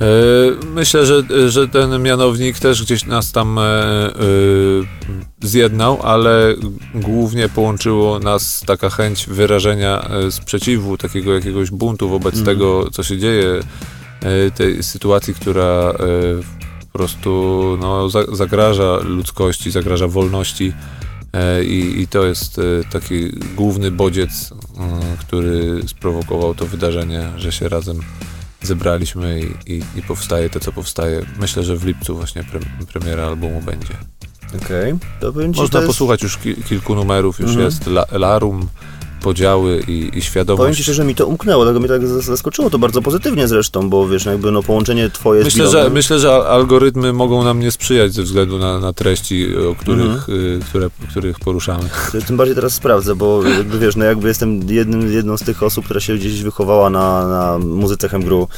E, 0.00 0.66
Myślę, 0.74 1.06
że, 1.06 1.22
że 1.50 1.68
ten 1.68 2.02
mianownik 2.02 2.58
też 2.58 2.82
gdzieś 2.84 3.06
nas 3.06 3.32
tam 3.32 3.58
e, 3.58 3.62
e, 3.62 4.12
zjednał, 5.42 5.98
ale 6.02 6.54
głównie 6.94 7.48
połączyło 7.48 8.18
nas 8.18 8.62
taka 8.66 8.90
chęć 8.90 9.26
wyrażenia 9.26 10.08
sprzeciwu, 10.30 10.96
takiego 10.98 11.34
jakiegoś 11.34 11.70
buntu 11.70 12.08
wobec 12.08 12.34
Mhm. 12.38 12.56
tego, 12.56 12.90
co 12.90 13.02
się 13.02 13.18
dzieje, 13.18 13.60
tej 14.54 14.82
sytuacji, 14.82 15.34
która 15.34 15.92
po 16.92 16.98
prostu 16.98 17.62
no, 17.80 18.08
za, 18.08 18.24
zagraża 18.32 18.98
ludzkości, 19.04 19.70
zagraża 19.70 20.08
wolności. 20.08 20.72
I, 21.66 21.94
I 22.00 22.08
to 22.08 22.24
jest 22.26 22.60
taki 22.92 23.30
główny 23.56 23.90
bodziec, 23.90 24.50
który 25.18 25.80
sprowokował 25.86 26.54
to 26.54 26.66
wydarzenie, 26.66 27.28
że 27.36 27.52
się 27.52 27.68
razem 27.68 28.00
zebraliśmy 28.66 29.40
i, 29.40 29.72
i, 29.72 29.82
i 29.96 30.02
powstaje 30.02 30.50
to, 30.50 30.60
co 30.60 30.72
powstaje. 30.72 31.22
Myślę, 31.40 31.62
że 31.62 31.76
w 31.76 31.84
lipcu 31.84 32.16
właśnie 32.16 32.44
pre, 32.44 32.60
premiera 32.92 33.26
albumu 33.26 33.62
będzie. 33.62 33.94
Okej, 34.64 34.94
ci, 35.54 35.60
Można 35.60 35.68
to 35.68 35.78
jest... 35.78 35.86
posłuchać 35.86 36.22
już 36.22 36.36
ki, 36.36 36.54
kilku 36.54 36.94
numerów, 36.94 37.40
już 37.40 37.50
Mhm. 37.50 37.64
jest 37.66 37.86
la, 37.86 38.04
Larum, 38.12 38.68
podziały 39.22 39.80
i, 39.88 39.92
i 40.02 40.08
Powiem 40.08 40.22
świadomość. 40.22 40.76
ci 40.76 40.82
szczerze, 40.82 41.04
mi 41.04 41.14
to 41.14 41.26
umknęło, 41.26 41.64
dlatego 41.64 41.80
mnie 41.80 41.88
tak 41.88 42.02
zas- 42.02 42.20
zaskoczyło 42.24 42.70
to 42.70 42.78
bardzo 42.78 43.02
pozytywnie 43.02 43.48
zresztą, 43.48 43.90
bo 43.90 44.08
wiesz, 44.08 44.24
jakby 44.24 44.50
no 44.52 44.62
połączenie 44.62 45.10
twoje 45.10 45.42
z 45.42 45.44
Myślę 45.44 45.68
że, 45.70 45.78
Bilonem- 45.78 45.92
myślę, 45.92 46.18
że 46.18 46.32
algorytmy 46.32 47.12
mogą 47.12 47.44
nam 47.44 47.60
nie 47.60 47.70
sprzyjać 47.70 48.12
ze 48.14 48.22
względu 48.22 48.58
na, 48.58 48.78
na 48.80 48.92
treści, 48.92 49.56
o 49.56 49.74
których, 49.74 50.28
y, 50.28 50.60
które, 50.68 50.90
których 51.10 51.38
poruszamy. 51.40 51.84
Tym 52.26 52.36
bardziej 52.36 52.54
teraz 52.54 52.72
sprawdzę, 52.74 53.14
bo 53.16 53.42
jakby 53.44 53.78
wiesz, 53.78 53.96
no 53.96 54.04
jakby 54.04 54.28
jestem 54.28 54.70
jednym, 54.70 55.12
jedną 55.12 55.36
z 55.36 55.42
tych 55.42 55.62
osób, 55.62 55.84
która 55.84 56.00
się 56.00 56.14
gdzieś 56.14 56.42
wychowała 56.42 56.90
na, 56.90 57.28
na 57.28 57.58
muzyce 57.58 58.08
Hemgru, 58.08 58.48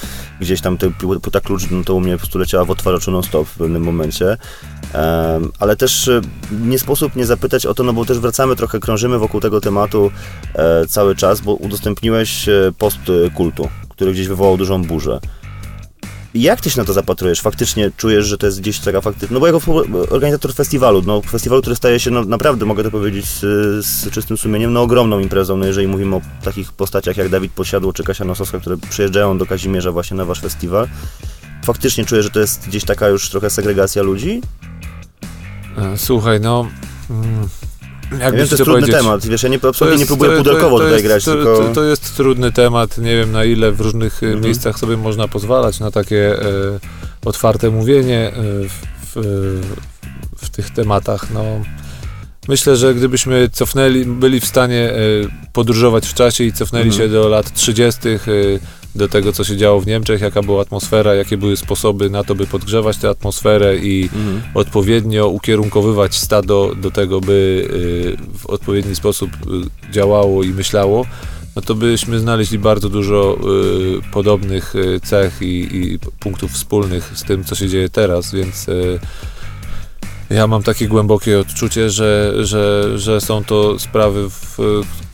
gdzieś 0.41 0.61
tam 0.61 0.79
te 0.79 0.91
płyta 1.23 1.41
klucz, 1.41 1.63
no 1.71 1.85
to 1.85 1.95
u 1.95 2.01
mnie 2.01 2.13
po 2.13 2.19
prostu 2.19 2.39
leciała 2.39 2.65
w 2.65 2.71
otwarzaczu 2.71 3.11
non-stop 3.11 3.49
w 3.49 3.59
pewnym 3.59 3.83
momencie. 3.83 4.37
Ale 5.59 5.77
też 5.77 6.09
e, 6.09 6.21
nie 6.61 6.79
sposób 6.79 7.17
nie 7.17 7.27
zapytać 7.27 7.67
o 7.67 7.75
to, 7.75 7.83
no 7.83 7.93
bo 7.93 8.05
też 8.05 8.19
wracamy 8.19 8.57
trochę, 8.57 8.81
krążymy 8.81 9.19
wokół 9.19 9.41
tego 9.41 9.61
tematu 9.61 10.11
e, 10.55 10.87
cały 10.87 11.17
czas, 11.17 11.41
bo 11.41 11.55
udostępniłeś 11.55 12.49
e, 12.49 12.73
post 12.79 12.99
e, 13.27 13.31
kultu, 13.31 13.69
który 13.89 14.13
gdzieś 14.13 14.29
wywołał 14.29 14.57
dużą 14.57 14.83
burzę. 14.83 15.21
Jak 16.35 16.61
ty 16.61 16.71
się 16.71 16.81
na 16.81 16.85
to 16.85 16.93
zapatrujesz? 16.93 17.41
Faktycznie 17.41 17.91
czujesz, 17.97 18.27
że 18.27 18.39
to 18.39 18.47
jest 18.47 18.61
gdzieś 18.61 18.79
taka 18.79 19.01
faktyczna... 19.01 19.35
No 19.35 19.41
bo 19.41 19.47
jako 19.47 19.61
organizator 20.11 20.55
festiwalu, 20.55 21.03
no 21.07 21.23
festiwalu, 21.23 21.63
który 21.63 21.77
staje 21.77 22.01
się, 22.01 22.11
no 22.11 22.25
naprawdę, 22.25 22.67
mogę 22.67 22.83
to 22.83 22.91
powiedzieć 22.91 23.27
z, 23.27 23.41
z 23.87 24.11
czystym 24.11 24.37
sumieniem, 24.37 24.73
no 24.73 24.83
ogromną 24.83 25.19
imprezą, 25.19 25.57
no 25.57 25.67
jeżeli 25.67 25.89
mówimy 25.89 26.17
o 26.17 26.21
takich 26.43 26.73
postaciach 26.73 27.17
jak 27.17 27.29
Dawid 27.29 27.53
Posiadło 27.53 27.93
czy 27.93 28.05
Kasia 28.05 28.25
Nosowska, 28.25 28.61
które 28.61 28.77
przyjeżdżają 28.91 29.39
do 29.39 29.47
Kazimierza 29.47 29.93
właśnie 29.93 30.17
na 30.17 30.25
wasz 30.25 30.41
festiwal, 30.41 30.89
faktycznie 31.65 32.05
czuję, 32.05 32.23
że 32.23 32.31
to 32.31 32.41
jest 32.41 32.69
gdzieś 32.69 32.85
taka 32.85 33.09
już 33.09 33.31
trochę 33.31 33.51
segregacja 33.51 34.03
ludzi? 34.03 34.41
E, 35.79 35.99
Słuchaj, 35.99 36.41
no... 36.41 36.69
Mm, 37.11 37.49
Ja 38.13 38.19
wiem, 38.19 38.31
to 38.33 38.37
jest 38.37 38.57
trudny 38.57 38.73
powiedzieć? 38.75 38.95
temat, 38.95 39.27
wiesz, 39.27 39.43
ja 39.43 39.49
nie, 39.49 39.57
absolutnie 39.57 39.87
nie 39.87 39.93
jest- 39.93 40.07
próbuję 40.07 40.31
to- 40.31 40.37
to- 40.37 40.45
pudelkowo 40.45 40.79
to 40.79 40.85
tutaj 40.85 40.93
jest, 40.93 41.05
grać, 41.07 41.25
to, 41.25 41.33
tylko... 41.33 41.59
To, 41.59 41.75
to 41.75 41.85
jest 41.85 42.17
trudny 42.17 42.53
temat, 42.53 42.99
nie 42.99 43.17
wiem 43.17 43.33
na 43.33 43.45
ile 43.45 43.73
w 43.73 43.81
różnych 43.81 44.13
Mhm. 44.15 44.33
mhm. 44.33 44.45
miejscach 44.45 44.79
sobie 44.79 44.97
można 44.97 45.29
pozwalać 45.29 45.81
na 45.81 45.91
takie 45.91 46.43
e, 46.43 46.45
otwarte 47.25 47.71
mówienie 47.71 48.29
e, 48.29 48.33
w, 48.69 48.73
w, 49.15 49.63
w 50.37 50.51
tych 50.51 50.71
tematach. 50.71 51.31
No, 51.35 51.45
myślę, 52.49 52.77
że 52.77 52.95
gdybyśmy 52.95 53.49
cofnęli, 53.53 54.05
byli 54.05 54.41
w 54.41 54.47
stanie 54.47 54.91
e, 54.91 54.97
podróżować 55.53 56.07
w 56.07 56.15
czasie 56.15 56.45
i 56.45 56.53
cofnęli 56.53 56.85
Mhm. 56.89 57.03
się 57.03 57.09
do 57.09 57.29
lat 57.29 57.53
30., 57.55 58.09
e, 58.09 58.19
do 58.95 59.09
tego, 59.09 59.33
co 59.33 59.45
się 59.45 59.57
działo 59.57 59.81
w 59.81 59.87
Niemczech, 59.87 60.21
jaka 60.21 60.43
była 60.43 60.63
atmosfera, 60.63 61.15
jakie 61.15 61.37
były 61.37 61.57
sposoby 61.57 62.11
na 62.11 62.25
to, 62.25 62.35
by 62.35 62.47
podgrzewać 62.47 62.97
tę 62.97 63.09
atmosferę 63.09 63.77
i 63.77 64.05
Mhm. 64.05 64.43
odpowiednio 64.55 65.29
ukierunkowywać 65.29 66.17
stado 66.17 66.75
do 66.75 66.91
tego, 66.91 67.21
by 67.21 67.69
y, 68.35 68.39
w 68.39 68.47
odpowiedni 68.47 68.97
sposób 68.97 69.31
y, 69.31 69.93
działało 69.93 70.43
i 70.43 70.49
myślało, 70.49 71.07
no 71.57 71.63
to 71.63 71.75
byśmy 71.75 72.19
znaleźli 72.19 72.59
bardzo 72.59 72.89
dużo 72.89 73.39
y, 74.09 74.13
podobnych 74.13 74.75
y, 74.75 75.01
cech 75.01 75.43
i, 75.43 75.77
i 75.77 75.99
punktów 76.21 76.53
wspólnych 76.53 77.13
z 77.15 77.25
tym, 77.25 77.45
co 77.45 77.55
się 77.55 77.69
dzieje 77.69 77.89
teraz, 77.89 78.35
więc 78.35 78.69
y, 78.69 78.99
ja 80.31 80.47
mam 80.47 80.63
takie 80.63 80.89
głębokie 80.89 81.39
odczucie, 81.41 81.91
że, 81.91 82.35
że, 82.47 82.99
że 82.99 83.21
są 83.21 83.45
to 83.45 83.79
sprawy, 83.79 84.31
w 84.31 84.59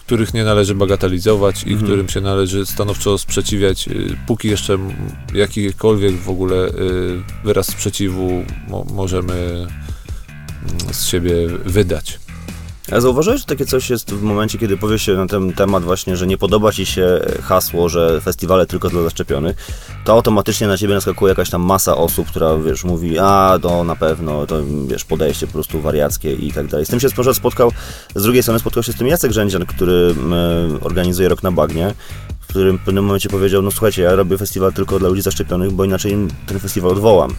których 0.07 0.35
nie 0.35 0.45
należy 0.45 0.75
bagatelizować 0.75 1.63
i 1.63 1.67
Mhm. 1.73 1.83
którym 1.83 2.09
się 2.09 2.21
należy 2.21 2.67
stanowczo 2.67 3.19
sprzeciwiać, 3.19 3.89
y, 3.89 4.17
póki 4.27 4.49
jeszcze 4.49 4.79
jakikolwiek 5.35 6.17
w 6.17 6.29
ogóle 6.29 6.69
y, 6.69 6.73
wyraz 7.45 7.67
sprzeciwu 7.67 8.45
mo- 8.69 8.87
możemy 8.95 9.35
mm, 9.35 9.69
z 10.93 11.07
siebie 11.07 11.33
wydać. 11.65 12.19
A 12.93 13.01
zauważyłeś, 13.01 13.41
że 13.41 13.47
takie 13.47 13.67
coś 13.67 13.91
jest 13.91 14.15
w 14.15 14.23
momencie, 14.23 14.59
kiedy 14.59 14.77
powie 14.77 14.99
się 14.99 15.15
na 15.15 15.27
ten 15.27 15.53
temat 15.53 15.85
właśnie, 15.85 16.17
że 16.17 16.27
nie 16.27 16.39
podoba 16.39 16.73
ci 16.73 16.87
się 16.87 17.21
hasło, 17.43 17.89
że 17.89 18.21
festiwale 18.21 18.67
tylko 18.67 18.91
dla 18.91 19.03
zaszczepionych, 19.03 19.57
to 20.05 20.13
automatycznie 20.13 20.67
na 20.67 20.79
ciebie 20.79 20.95
naskakuje 20.95 21.29
jakaś 21.29 21.51
tam 21.51 21.63
masa 21.63 21.97
osób, 21.97 22.29
która, 22.29 22.57
wiesz, 22.57 22.85
mówi, 22.85 23.19
a, 23.19 23.59
to 23.63 23.85
na 23.85 23.97
pewno, 23.97 24.47
to, 24.47 24.57
wiesz, 24.89 25.05
podejście 25.05 25.47
po 25.47 25.53
prostu 25.53 25.81
wariackie 25.81 26.33
i 26.33 26.53
tak 26.53 26.67
dalej. 26.67 26.87
Z 26.87 26.89
tym 26.89 27.01
się 27.01 27.09
spotkał, 27.35 27.73
z 28.15 28.23
drugiej 28.23 28.43
strony 28.43 28.61
spotkał 28.61 28.83
się 28.83 28.93
z 28.93 28.97
tym 28.97 29.07
Jacek 29.07 29.33
Rzędzian, 29.33 29.67
który 29.67 30.15
e, 30.33 30.85
organizuje 30.85 31.29
Rok 31.29 31.43
na 31.43 31.53
Bagnie, 31.53 31.95
w 32.41 32.47
którym 32.47 32.79
w 32.79 32.85
pewnym 32.85 33.05
momencie 33.05 33.29
powiedział, 33.29 33.63
no 33.63 33.71
słuchajcie, 33.71 34.03
ja 34.03 34.15
robię 34.15 34.39
festiwal 34.39 34.73
tylko 34.73 34.99
dla 34.99 35.09
ludzi 35.09 35.23
zaszczepionych, 35.23 35.73
bo 35.73 35.85
inaczej 35.85 36.17
ten 36.47 36.61
festiwal 36.61 36.91
odwołam. 36.91 37.35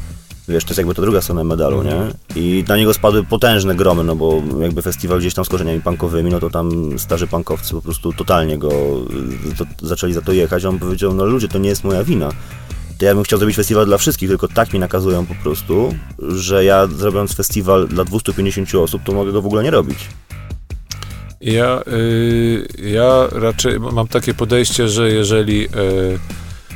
Wiesz, 0.48 0.64
to 0.64 0.70
jest 0.70 0.78
jakby 0.78 0.96
to 0.96 1.02
druga 1.02 1.22
strona 1.22 1.44
medalu, 1.44 1.84
nie? 1.84 1.98
I 2.36 2.64
na 2.68 2.78
niego 2.78 2.94
spadły 2.94 3.24
potężne 3.24 3.76
gromy, 3.76 4.04
no 4.04 4.16
bo 4.16 4.42
jakby 4.62 4.82
festiwal 4.82 5.20
gdzieś 5.20 5.34
tam 5.34 5.46
z 5.46 5.50
korzeniami 5.50 5.82
punkowymi, 5.82 6.32
no 6.32 6.40
to 6.40 6.50
tam 6.50 7.00
starzy 7.00 7.28
punkowcy 7.28 7.74
po 7.74 7.82
prostu 7.82 8.14
totalnie 8.14 8.58
go 8.58 8.70
to, 9.58 9.66
zaczęli 9.82 10.14
za 10.14 10.22
to 10.22 10.32
jechać, 10.32 10.66
on 10.66 10.80
powiedział, 10.80 11.14
no 11.14 11.26
ludzie, 11.26 11.48
to 11.48 11.58
nie 11.58 11.70
jest 11.70 11.84
moja 11.84 12.04
wina. 12.04 12.32
To 12.98 13.06
ja 13.06 13.16
bym 13.16 13.24
chciał 13.24 13.40
zrobić 13.40 13.56
festiwal 13.56 13.86
dla 13.86 13.98
wszystkich, 13.98 14.30
tylko 14.30 14.48
tak 14.48 14.74
mi 14.74 14.80
nakazują 14.80 15.26
po 15.26 15.36
prostu, 15.36 15.96
że 16.20 16.66
ja 16.66 16.88
zrobiąc 16.88 17.36
festiwal 17.36 17.88
dla 17.88 18.04
250 18.04 18.76
osób, 18.76 19.04
to 19.04 19.12
mogę 19.12 19.32
go 19.32 19.42
w 19.42 19.46
ogóle 19.46 19.64
nie 19.64 19.72
robić. 19.72 19.98
Ja, 21.42 21.82
y, 21.88 22.68
ja 22.84 23.28
raczej 23.32 23.80
mam 23.80 24.08
takie 24.08 24.34
podejście, 24.34 24.90
że 24.90 25.12
jeżeli, 25.12 25.66
y, 25.66 25.70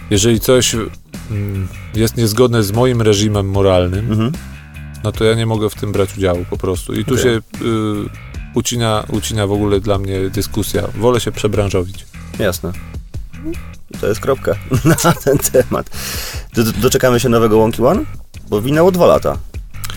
jeżeli 0.10 0.40
coś 0.40 0.76
jest 1.94 2.18
niezgodne 2.18 2.64
z 2.64 2.72
moim 2.72 3.02
reżimem 3.02 3.50
moralnym, 3.50 4.12
Mhm. 4.12 4.32
no 5.04 5.12
to 5.12 5.24
ja 5.24 5.34
nie 5.36 5.46
mogę 5.46 5.70
w 5.70 5.76
tym 5.76 5.92
brać 5.92 6.18
udziału 6.18 6.46
po 6.50 6.58
prostu. 6.58 6.94
I 6.94 7.06
tu 7.06 7.14
Okej. 7.14 7.24
się 7.24 7.30
y, 7.30 7.42
ucina, 8.54 9.04
ucina 9.10 9.48
w 9.48 9.52
ogóle 9.52 9.80
dla 9.80 9.98
mnie 9.98 10.30
dyskusja. 10.30 10.84
Wolę 10.98 11.20
się 11.20 11.32
przebranżowić. 11.32 12.06
Jasne. 12.40 12.72
I 13.92 13.98
to 13.98 14.08
jest 14.08 14.20
kropka 14.22 14.56
na 15.06 15.14
ten 15.14 15.38
temat. 15.38 15.90
Do, 16.54 16.64
do, 16.64 16.72
doczekamy 16.72 17.20
się 17.20 17.30
nowego 17.30 17.58
Wonky 17.58 17.86
One? 17.88 18.04
Bo 18.50 18.62
minęło 18.62 18.92
dwa 18.92 19.06
lata. 19.06 19.38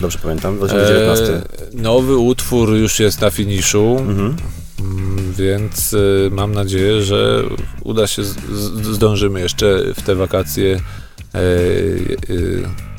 Dobrze 0.01 0.19
pamiętam, 0.23 0.57
2019. 0.57 1.23
E, 1.33 1.41
nowy 1.73 2.17
utwór 2.17 2.69
już 2.75 2.99
jest 2.99 3.21
na 3.21 3.29
finiszu, 3.31 3.95
Mhm. 3.99 4.35
mm, 4.79 5.33
więc 5.33 5.93
y, 5.93 6.29
mam 6.31 6.51
nadzieję, 6.53 7.01
że 7.03 7.43
uda 7.83 8.07
się, 8.07 8.23
z, 8.23 8.35
z, 8.53 8.85
zdążymy 8.95 9.39
jeszcze 9.39 9.79
w 9.95 10.01
te 10.01 10.15
wakacje 10.15 10.79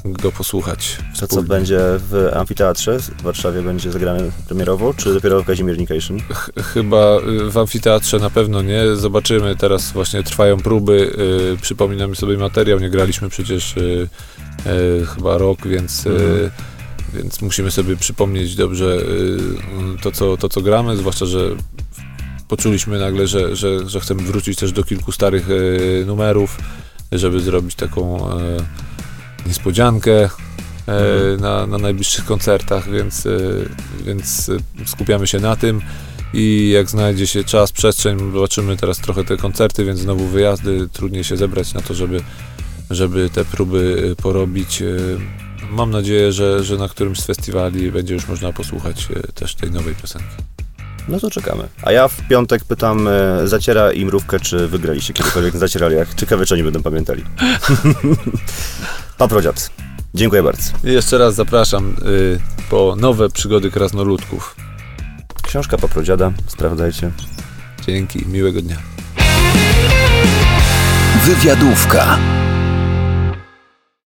go 0.04 0.32
posłuchać. 0.32 0.98
To 1.20 1.26
co 1.26 1.42
będzie 1.42 1.78
w 1.80 2.30
amfiteatrze 2.36 2.98
w 2.98 3.22
Warszawie 3.22 3.62
będzie 3.62 3.92
zagrane 3.92 4.30
premierowo, 4.48 4.94
czy 4.94 5.14
dopiero 5.14 5.42
w 5.42 5.46
Kazimiernikation? 5.46 6.20
Ch- 6.20 6.50
Chyba 6.74 7.18
y, 7.46 7.50
w 7.50 7.58
amfiteatrze 7.58 8.18
na 8.18 8.30
pewno 8.30 8.62
nie. 8.62 8.96
Zobaczymy. 8.96 9.56
Teraz 9.56 9.92
właśnie 9.92 10.22
trwają 10.22 10.56
próby. 10.60 11.12
Y, 11.54 11.56
przypominamy 11.62 12.16
sobie 12.16 12.36
materiał. 12.36 12.80
Nie 12.80 12.90
graliśmy 12.90 13.28
przecież 13.28 13.76
y, 13.76 14.08
y, 15.02 15.06
chyba 15.06 15.38
rok, 15.38 15.66
więc, 15.66 16.06
y, 16.06 16.10
Mhm. 16.10 16.50
więc 17.14 17.42
musimy 17.42 17.70
sobie 17.70 17.96
przypomnieć 17.96 18.56
dobrze 18.56 18.96
y, 18.96 19.38
to, 20.02 20.12
co, 20.12 20.36
to, 20.36 20.48
co 20.48 20.60
gramy. 20.60 20.96
Zwłaszcza, 20.96 21.26
że 21.26 21.40
poczuliśmy 22.48 22.98
nagle, 22.98 23.26
że, 23.26 23.56
że, 23.56 23.88
że 23.88 24.00
chcemy 24.00 24.22
wrócić 24.22 24.58
też 24.58 24.72
do 24.72 24.84
kilku 24.84 25.12
starych 25.12 25.46
numerów, 26.06 26.58
żeby 27.12 27.40
zrobić 27.40 27.74
taką 27.74 28.30
e, 28.32 28.40
niespodziankę. 29.46 30.24
e, 30.24 30.30
Na, 31.40 31.66
na 31.66 31.78
najbliższych 31.78 32.24
koncertach, 32.24 32.90
więc, 32.90 33.26
e, 33.26 33.30
więc 34.04 34.50
skupiamy 34.86 35.26
się 35.26 35.40
na 35.40 35.56
tym 35.56 35.80
i 36.34 36.70
jak 36.74 36.90
znajdzie 36.90 37.26
się 37.26 37.44
czas, 37.44 37.72
przestrzeń, 37.72 38.18
zobaczymy 38.32 38.76
teraz 38.76 38.98
trochę 38.98 39.24
te 39.24 39.36
koncerty, 39.36 39.84
więc 39.84 40.00
znowu 40.00 40.26
wyjazdy, 40.26 40.88
trudniej 40.92 41.24
się 41.24 41.36
zebrać 41.36 41.74
na 41.74 41.80
to, 41.80 41.94
żeby, 41.94 42.20
żeby 42.90 43.30
te 43.30 43.44
próby 43.44 44.10
e, 44.12 44.22
porobić. 44.22 44.82
E, 44.82 44.86
Mam 45.70 45.90
nadzieję, 45.90 46.32
że, 46.32 46.64
że 46.64 46.76
na 46.76 46.88
którymś 46.88 47.20
z 47.20 47.26
festiwali 47.26 47.92
będzie 47.92 48.14
już 48.14 48.28
można 48.28 48.52
posłuchać 48.52 49.08
e, 49.16 49.32
też 49.32 49.54
tej 49.54 49.70
nowej 49.70 49.94
piosenki. 49.94 50.53
No 51.08 51.20
to 51.20 51.30
czekamy. 51.30 51.68
A 51.82 51.92
ja 51.92 52.08
w 52.08 52.28
piątek 52.28 52.64
pytam 52.64 53.08
e, 53.08 53.48
Zaciera 53.48 53.92
i 53.92 54.04
Mrówkę, 54.04 54.40
czy 54.40 54.68
wygraliście 54.68 55.12
kiedykolwiek 55.12 55.54
na 55.54 55.60
Zacieraliach. 55.60 56.14
Ciekawe, 56.14 56.46
czy 56.46 56.54
oni 56.54 56.62
będą 56.62 56.82
pamiętali. 56.82 57.24
Paprodziad. 59.18 59.70
Dziękuję 60.14 60.42
bardzo. 60.42 60.62
Jeszcze 60.84 61.18
raz 61.18 61.34
zapraszam 61.34 61.96
y, 62.06 62.40
po 62.70 62.96
nowe 62.96 63.28
przygody 63.28 63.70
krasnoludków. 63.70 64.56
Książka 65.42 65.78
Paprodziada, 65.78 66.32
sprawdzajcie. 66.46 67.10
Dzięki, 67.86 68.26
miłego 68.26 68.62
dnia. 68.62 68.76
Wywiadówka. 71.24 72.18